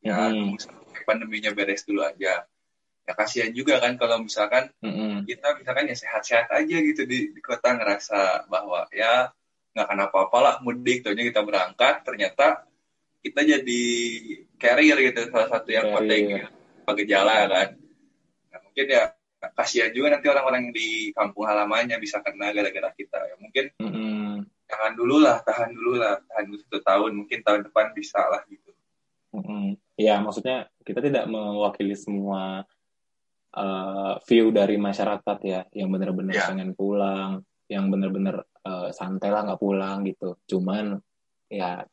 Ya, 0.00 0.16
Hmm. 0.32 0.56
pandeminya 1.04 1.52
beres 1.52 1.84
dulu 1.84 2.00
aja. 2.04 2.44
Ya 3.04 3.12
kasihan 3.16 3.50
juga 3.52 3.80
kan 3.80 3.96
kalau 4.00 4.20
misalkan 4.22 4.70
Mm-mm. 4.80 5.24
kita 5.28 5.56
misalkan 5.60 5.88
ya 5.90 5.96
sehat-sehat 5.96 6.48
aja 6.52 6.76
gitu 6.80 7.02
di, 7.08 7.32
di 7.34 7.40
kota 7.42 7.74
ngerasa 7.76 8.46
bahwa 8.48 8.86
ya 8.94 9.28
nggak 9.74 9.86
akan 9.86 10.00
apa-apa 10.08 10.38
lah 10.40 10.54
mudik, 10.64 11.02
taunya 11.04 11.26
kita 11.26 11.42
berangkat, 11.44 12.02
ternyata 12.02 12.64
kita 13.20 13.40
jadi 13.44 13.82
carrier 14.56 14.98
gitu 15.10 15.28
salah 15.30 15.48
satu 15.52 15.68
yang 15.68 15.92
Carrier. 15.92 16.48
kontak 16.48 16.84
pakai 16.88 16.98
gejala 17.04 17.34
kan. 17.46 17.68
Nah, 18.50 18.58
mungkin 18.66 18.86
ya 18.88 19.04
kasihan 19.40 19.88
juga 19.96 20.12
nanti 20.12 20.28
orang-orang 20.28 20.68
di 20.68 21.16
kampung 21.16 21.48
halamannya 21.48 21.96
bisa 21.96 22.20
kena 22.20 22.52
gara-gara 22.52 22.92
kita. 22.92 23.18
Ya 23.24 23.34
mungkin 23.40 23.64
Mm-mm. 23.80 24.44
tahan 24.68 24.92
dulu 24.92 25.16
lah, 25.24 25.40
tahan 25.40 25.72
dulu 25.72 25.96
lah, 25.96 26.20
tahan 26.28 26.44
dulu 26.44 26.56
satu 26.60 26.78
tahun, 26.84 27.12
mungkin 27.16 27.38
tahun 27.40 27.60
depan 27.72 27.96
bisa 27.96 28.20
lah 28.20 28.44
gitu. 28.52 28.70
Mm-mm. 29.32 29.80
Ya, 29.96 30.20
maksudnya 30.20 30.68
kita 30.84 31.00
tidak 31.00 31.24
mewakili 31.28 31.96
semua 31.96 32.68
uh, 33.56 34.14
view 34.28 34.52
dari 34.52 34.76
masyarakat 34.76 35.38
ya, 35.44 35.60
yang 35.72 35.88
benar-benar 35.88 36.34
Ya. 36.36 36.44
pengen 36.48 36.76
pulang, 36.76 37.44
yang 37.70 37.88
benar-benar 37.88 38.44
uh, 38.66 38.92
santai 38.92 39.32
lah 39.32 39.44
nggak 39.48 39.60
pulang 39.60 40.04
gitu. 40.04 40.36
Cuman 40.48 41.00
ya 41.48 41.84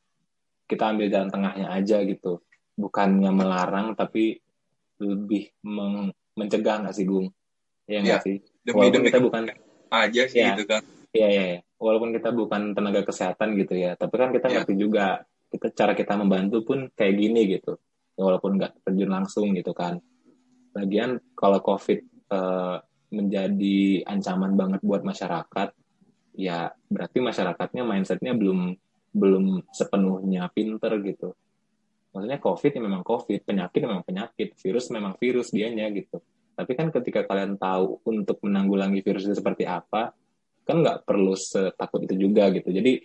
kita 0.67 0.83
ambil 0.91 1.07
jalan 1.07 1.31
tengahnya 1.31 1.71
aja 1.71 2.03
gitu, 2.03 2.43
bukannya 2.75 3.31
melarang 3.31 3.95
tapi 3.95 4.39
lebih 4.99 5.53
meng- 5.63 6.11
mencegah 6.37 6.85
nggak 6.85 6.95
sih, 6.95 7.05
Gung? 7.05 7.29
Ya 7.87 7.99
nggak 8.03 8.21
sih? 8.27 8.37
Demi 8.67 8.75
Walaupun 8.83 8.95
demi 8.99 9.07
kita 9.07 9.19
bukan 9.23 9.43
aja 9.87 10.21
sih 10.27 10.39
Ya. 10.43 10.53
gitu 10.53 10.63
kan. 10.67 10.83
Iya, 11.15 11.27
iya, 11.31 11.43
iya. 11.55 11.59
Walaupun 11.79 12.11
kita 12.11 12.29
bukan 12.35 12.75
tenaga 12.75 13.01
kesehatan 13.07 13.55
gitu 13.55 13.73
ya, 13.79 13.95
tapi 13.95 14.15
kan 14.19 14.29
kita 14.35 14.47
Iya. 14.51 14.55
ngerti 14.61 14.73
juga 14.75 15.23
kita 15.47 15.67
cara 15.71 15.95
kita 15.95 16.13
membantu 16.19 16.67
pun 16.67 16.91
kayak 16.91 17.15
gini 17.15 17.41
gitu. 17.47 17.79
Ya, 18.19 18.21
walaupun 18.27 18.59
nggak 18.59 18.83
terjun 18.83 19.11
langsung 19.13 19.55
gitu 19.55 19.71
kan. 19.71 20.03
Lagian 20.75 21.17
kalau 21.33 21.63
COVID 21.63 21.99
eh, 22.27 22.77
menjadi 23.07 24.03
ancaman 24.03 24.59
banget 24.59 24.83
buat 24.83 24.99
masyarakat, 24.99 25.71
ya 26.35 26.75
berarti 26.91 27.23
masyarakatnya 27.23 27.87
mindsetnya 27.87 28.35
belum 28.35 28.75
belum 29.15 29.63
sepenuhnya 29.71 30.51
pinter 30.51 30.91
gitu. 31.01 31.31
Maksudnya 32.11 32.39
COVID 32.43 32.71
ya 32.75 32.81
memang 32.83 33.03
COVID, 33.07 33.39
penyakit 33.47 33.79
memang 33.79 34.03
penyakit, 34.03 34.59
virus 34.59 34.91
memang 34.91 35.15
virus 35.15 35.55
dianya 35.55 35.87
gitu. 35.95 36.19
Tapi 36.57 36.71
kan 36.73 36.89
ketika 36.89 37.21
kalian 37.29 37.61
tahu 37.61 38.01
untuk 38.09 38.41
menanggulangi 38.41 39.05
virus 39.05 39.29
itu 39.29 39.37
seperti 39.37 39.69
apa, 39.69 40.09
kan 40.65 40.81
nggak 40.81 41.05
perlu 41.05 41.37
setakut 41.37 42.01
itu 42.01 42.17
juga 42.17 42.49
gitu. 42.49 42.73
Jadi 42.73 42.97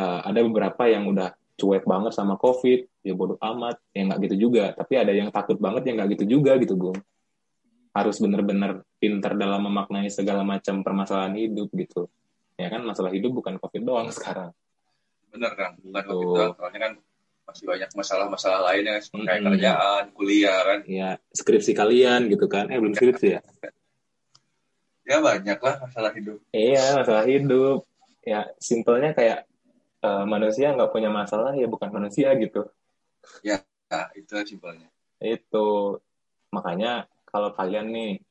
uh, 0.00 0.24
ada 0.24 0.40
beberapa 0.40 0.88
yang 0.88 1.04
udah 1.12 1.36
cuek 1.60 1.84
banget 1.84 2.16
sama 2.16 2.40
COVID, 2.40 3.04
ya 3.04 3.12
bodoh 3.12 3.36
amat, 3.36 3.76
ya 3.92 4.08
nggak 4.08 4.18
gitu 4.32 4.48
juga. 4.48 4.72
Tapi 4.72 4.96
ada 4.96 5.12
yang 5.12 5.28
takut 5.28 5.60
banget, 5.60 5.92
ya 5.92 5.92
nggak 6.00 6.08
gitu 6.16 6.40
juga 6.40 6.56
gitu, 6.56 6.72
Gung. 6.80 6.96
Harus 7.92 8.16
bener-bener 8.16 8.80
pintar 8.96 9.36
dalam 9.36 9.60
memaknai 9.68 10.08
segala 10.08 10.40
macam 10.40 10.80
permasalahan 10.80 11.36
hidup 11.36 11.68
gitu. 11.76 12.08
Ya 12.56 12.72
kan, 12.72 12.80
masalah 12.88 13.12
hidup 13.12 13.36
bukan 13.36 13.60
COVID 13.60 13.82
doang 13.84 14.08
sekarang. 14.16 14.56
Bener 15.28 15.52
kan, 15.52 15.76
bukan 15.84 16.00
Gitu. 16.00 16.08
COVID 16.16 16.28
doang, 16.32 16.52
soalnya 16.56 16.80
kan 16.80 16.92
masih 17.50 17.66
banyak 17.66 17.90
masalah-masalah 17.92 18.60
lainnya 18.70 19.02
seperti 19.02 19.26
kayak 19.26 19.40
Mm-mm. 19.42 19.48
kerjaan, 19.58 20.02
kuliah 20.14 20.60
kan. 20.62 20.80
Ya, 20.86 21.10
skripsi 21.34 21.72
kalian 21.74 22.30
gitu 22.30 22.46
kan. 22.46 22.70
Eh, 22.70 22.78
belum 22.78 22.94
skripsi 22.94 23.26
ya? 23.36 23.40
Ya 25.04 25.18
banyak 25.18 25.58
lah 25.58 25.74
masalah 25.82 26.14
hidup. 26.14 26.38
Iya, 26.54 27.02
masalah 27.02 27.24
hidup. 27.26 27.82
Ya, 28.22 28.46
simpelnya 28.62 29.10
kayak 29.12 29.50
eh, 30.06 30.24
manusia 30.24 30.70
nggak 30.70 30.94
punya 30.94 31.10
masalah, 31.10 31.52
ya 31.58 31.66
bukan 31.66 31.90
manusia 31.90 32.30
gitu. 32.38 32.70
Nah, 33.90 34.06
itu 34.14 34.32
simpelnya. 34.46 34.86
Itu 35.18 35.98
makanya 36.54 37.10
kalau 37.26 37.50
kalian 37.50 37.90
nih 37.90 38.22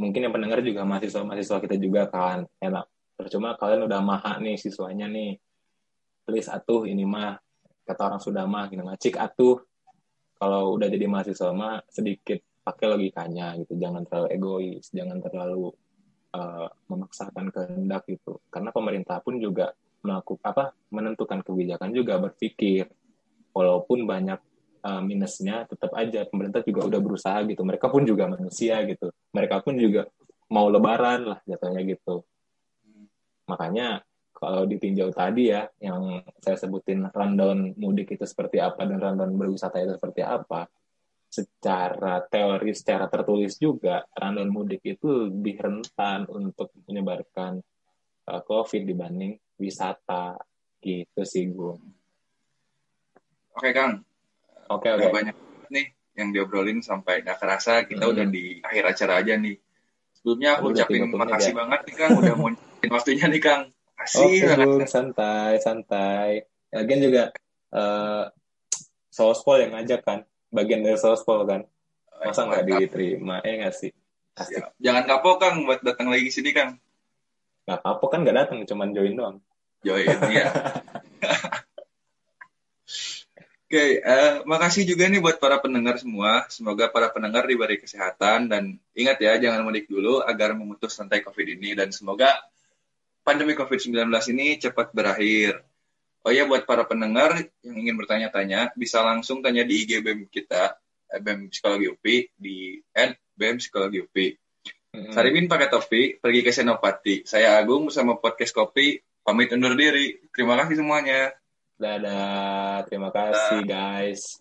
mungkin 0.00 0.24
yang 0.24 0.32
pendengar 0.32 0.64
juga 0.64 0.88
mahasiswa-mahasiswa 0.88 1.60
kita 1.60 1.76
juga 1.76 2.08
kan 2.08 2.48
enak. 2.64 2.88
Percuma 3.12 3.54
kalian 3.60 3.84
udah 3.84 4.00
maha 4.00 4.40
nih 4.40 4.56
siswanya 4.56 5.04
nih. 5.06 5.36
Please 6.24 6.48
atuh 6.48 6.88
ini 6.88 7.04
mah 7.04 7.36
kata 7.92 8.02
orang 8.08 8.20
sudah 8.24 8.48
mah 8.48 8.72
gitu 8.72 8.82
ngacik 8.82 9.14
atuh. 9.20 9.60
Kalau 10.40 10.74
udah 10.74 10.88
jadi 10.90 11.06
mahasiswa 11.06 11.52
mah 11.52 11.84
sedikit 11.86 12.40
pakai 12.64 12.86
logikanya 12.88 13.54
gitu. 13.60 13.76
Jangan 13.76 14.02
terlalu 14.08 14.28
egois, 14.34 14.88
jangan 14.90 15.20
terlalu 15.20 15.70
eh, 16.34 16.68
memaksakan 16.88 17.52
kehendak 17.52 18.08
gitu. 18.08 18.40
Karena 18.48 18.72
pemerintah 18.72 19.20
pun 19.20 19.36
juga 19.38 19.70
melakukan 20.02 20.42
apa 20.42 20.64
menentukan 20.90 21.40
kebijakan 21.46 21.94
juga 21.94 22.18
berpikir 22.18 22.90
walaupun 23.54 24.02
banyak 24.02 24.40
uh, 24.82 25.02
minusnya 25.02 25.64
tetap 25.70 25.94
aja 25.94 26.26
pemerintah 26.26 26.60
juga 26.66 26.90
udah 26.90 27.00
berusaha 27.00 27.38
gitu 27.46 27.62
mereka 27.62 27.86
pun 27.86 28.02
juga 28.02 28.26
manusia 28.26 28.82
gitu 28.82 29.14
mereka 29.30 29.62
pun 29.62 29.78
juga 29.78 30.10
mau 30.50 30.66
lebaran 30.68 31.32
lah 31.32 31.38
jatuhnya 31.46 31.86
gitu 31.86 32.26
makanya 33.46 34.02
kalau 34.42 34.66
ditinjau 34.66 35.14
tadi 35.14 35.54
ya 35.54 35.62
yang 35.78 36.18
saya 36.42 36.58
sebutin 36.58 37.06
rundown 37.14 37.78
mudik 37.78 38.10
itu 38.10 38.26
seperti 38.26 38.58
apa 38.58 38.82
dan 38.82 38.98
rundown 38.98 39.38
berwisata 39.38 39.78
itu 39.78 39.94
seperti 39.94 40.26
apa 40.26 40.66
secara 41.30 42.20
teori 42.26 42.74
secara 42.74 43.06
tertulis 43.06 43.54
juga 43.56 44.02
rundown 44.12 44.50
mudik 44.50 44.82
itu 44.82 45.30
lebih 45.30 45.62
rentan 45.62 46.26
untuk 46.26 46.74
menyebarkan 46.84 47.62
uh, 48.26 48.40
COVID 48.42 48.82
dibanding 48.82 49.32
wisata 49.56 50.36
gitu 50.82 51.22
sih 51.22 51.46
gue. 51.46 51.78
Oke 53.54 53.70
Kang, 53.70 54.02
Oke 54.66 54.88
udah 54.90 55.08
oke. 55.08 55.14
banyak 55.14 55.36
nih 55.70 55.86
yang 56.12 56.28
diobrolin 56.32 56.82
sampai 56.82 57.22
nggak 57.22 57.38
kerasa 57.38 57.86
kita 57.86 58.04
Hmm. 58.04 58.12
udah 58.12 58.26
di 58.26 58.58
akhir 58.60 58.84
acara 58.90 59.22
aja 59.22 59.38
nih. 59.38 59.56
Sebelumnya 60.12 60.58
aku 60.58 60.72
Udah 60.72 60.84
ucapin 60.84 61.00
30 61.00 61.08
menit 61.08 61.20
makasih 61.22 61.52
ya. 61.52 61.56
banget 61.56 61.80
nih 61.86 61.94
Kang 61.96 62.10
udah 62.18 62.34
mau 62.36 62.48
waktunya 62.98 63.26
nih 63.30 63.40
Kang. 63.40 63.62
Makasih 64.02 64.18
Oke 64.26 64.38
banget. 64.50 64.66
Bung, 64.66 64.82
santai 64.90 65.52
santai. 65.62 66.30
Lagian 66.74 67.00
juga 67.06 67.24
eh 67.70 68.24
Sospol 69.12 69.68
yang 69.68 69.76
ngajak 69.76 70.00
kan, 70.02 70.24
bagian 70.50 70.82
dari 70.82 70.98
Sospol 70.98 71.46
kan. 71.46 71.62
Masa 72.18 72.48
nggak 72.48 72.64
Mantap. 72.66 72.80
diterima? 72.82 73.36
Eh 73.46 73.62
nggak 73.62 73.74
sih? 73.76 73.92
Asik. 74.34 74.64
Jangan 74.80 75.04
kapok 75.04 75.36
Kang 75.38 75.68
buat 75.68 75.84
datang 75.84 76.08
lagi 76.08 76.32
sini 76.32 76.50
Kang. 76.50 76.80
Nggak 77.68 77.80
apa 77.84 78.04
kan 78.08 78.18
nggak 78.26 78.36
datang, 78.42 78.58
cuman 78.66 78.90
join 78.96 79.14
doang. 79.14 79.36
Join 79.84 80.08
ya. 80.32 80.48
Oke, 83.72 84.04
eh, 84.04 84.34
makasih 84.44 84.84
juga 84.84 85.08
nih 85.08 85.20
buat 85.20 85.40
para 85.40 85.56
pendengar 85.60 85.96
semua. 85.96 86.44
Semoga 86.52 86.92
para 86.92 87.08
pendengar 87.08 87.48
diberi 87.48 87.80
kesehatan 87.80 88.52
dan 88.52 88.76
ingat 88.92 89.16
ya 89.16 89.40
jangan 89.40 89.64
mudik 89.64 89.88
dulu 89.88 90.20
agar 90.20 90.52
memutus 90.52 90.92
rantai 91.00 91.24
COVID 91.24 91.56
ini 91.56 91.72
dan 91.72 91.88
semoga 91.88 92.36
pandemi 93.22 93.54
COVID-19 93.54 94.10
ini 94.34 94.58
cepat 94.58 94.90
berakhir. 94.90 95.62
Oh 96.22 96.30
ya 96.30 96.46
buat 96.46 96.62
para 96.66 96.86
pendengar 96.86 97.34
yang 97.66 97.76
ingin 97.82 97.98
bertanya-tanya 97.98 98.70
bisa 98.78 99.02
langsung 99.02 99.42
tanya 99.42 99.66
di 99.66 99.82
IG 99.82 100.06
BEM 100.06 100.30
kita 100.30 100.78
eh, 101.10 101.18
BEM 101.18 101.50
Psikologi 101.50 101.90
UPI 101.90 102.16
di 102.38 102.78
@BEM 103.34 103.58
Psikologi 103.58 103.98
UPI. 103.98 104.28
Sarimin 104.92 105.48
pakai 105.48 105.72
topi 105.72 106.20
pergi 106.20 106.40
ke 106.44 106.52
Senopati. 106.52 107.24
Saya 107.24 107.56
Agung 107.56 107.88
bersama 107.88 108.20
podcast 108.20 108.52
Kopi 108.52 109.00
pamit 109.24 109.48
undur 109.50 109.72
diri. 109.72 110.20
Terima 110.30 110.54
kasih 110.60 110.84
semuanya. 110.84 111.32
Dadah. 111.80 112.84
Terima 112.86 113.08
kasih 113.08 113.64
guys. 113.64 114.38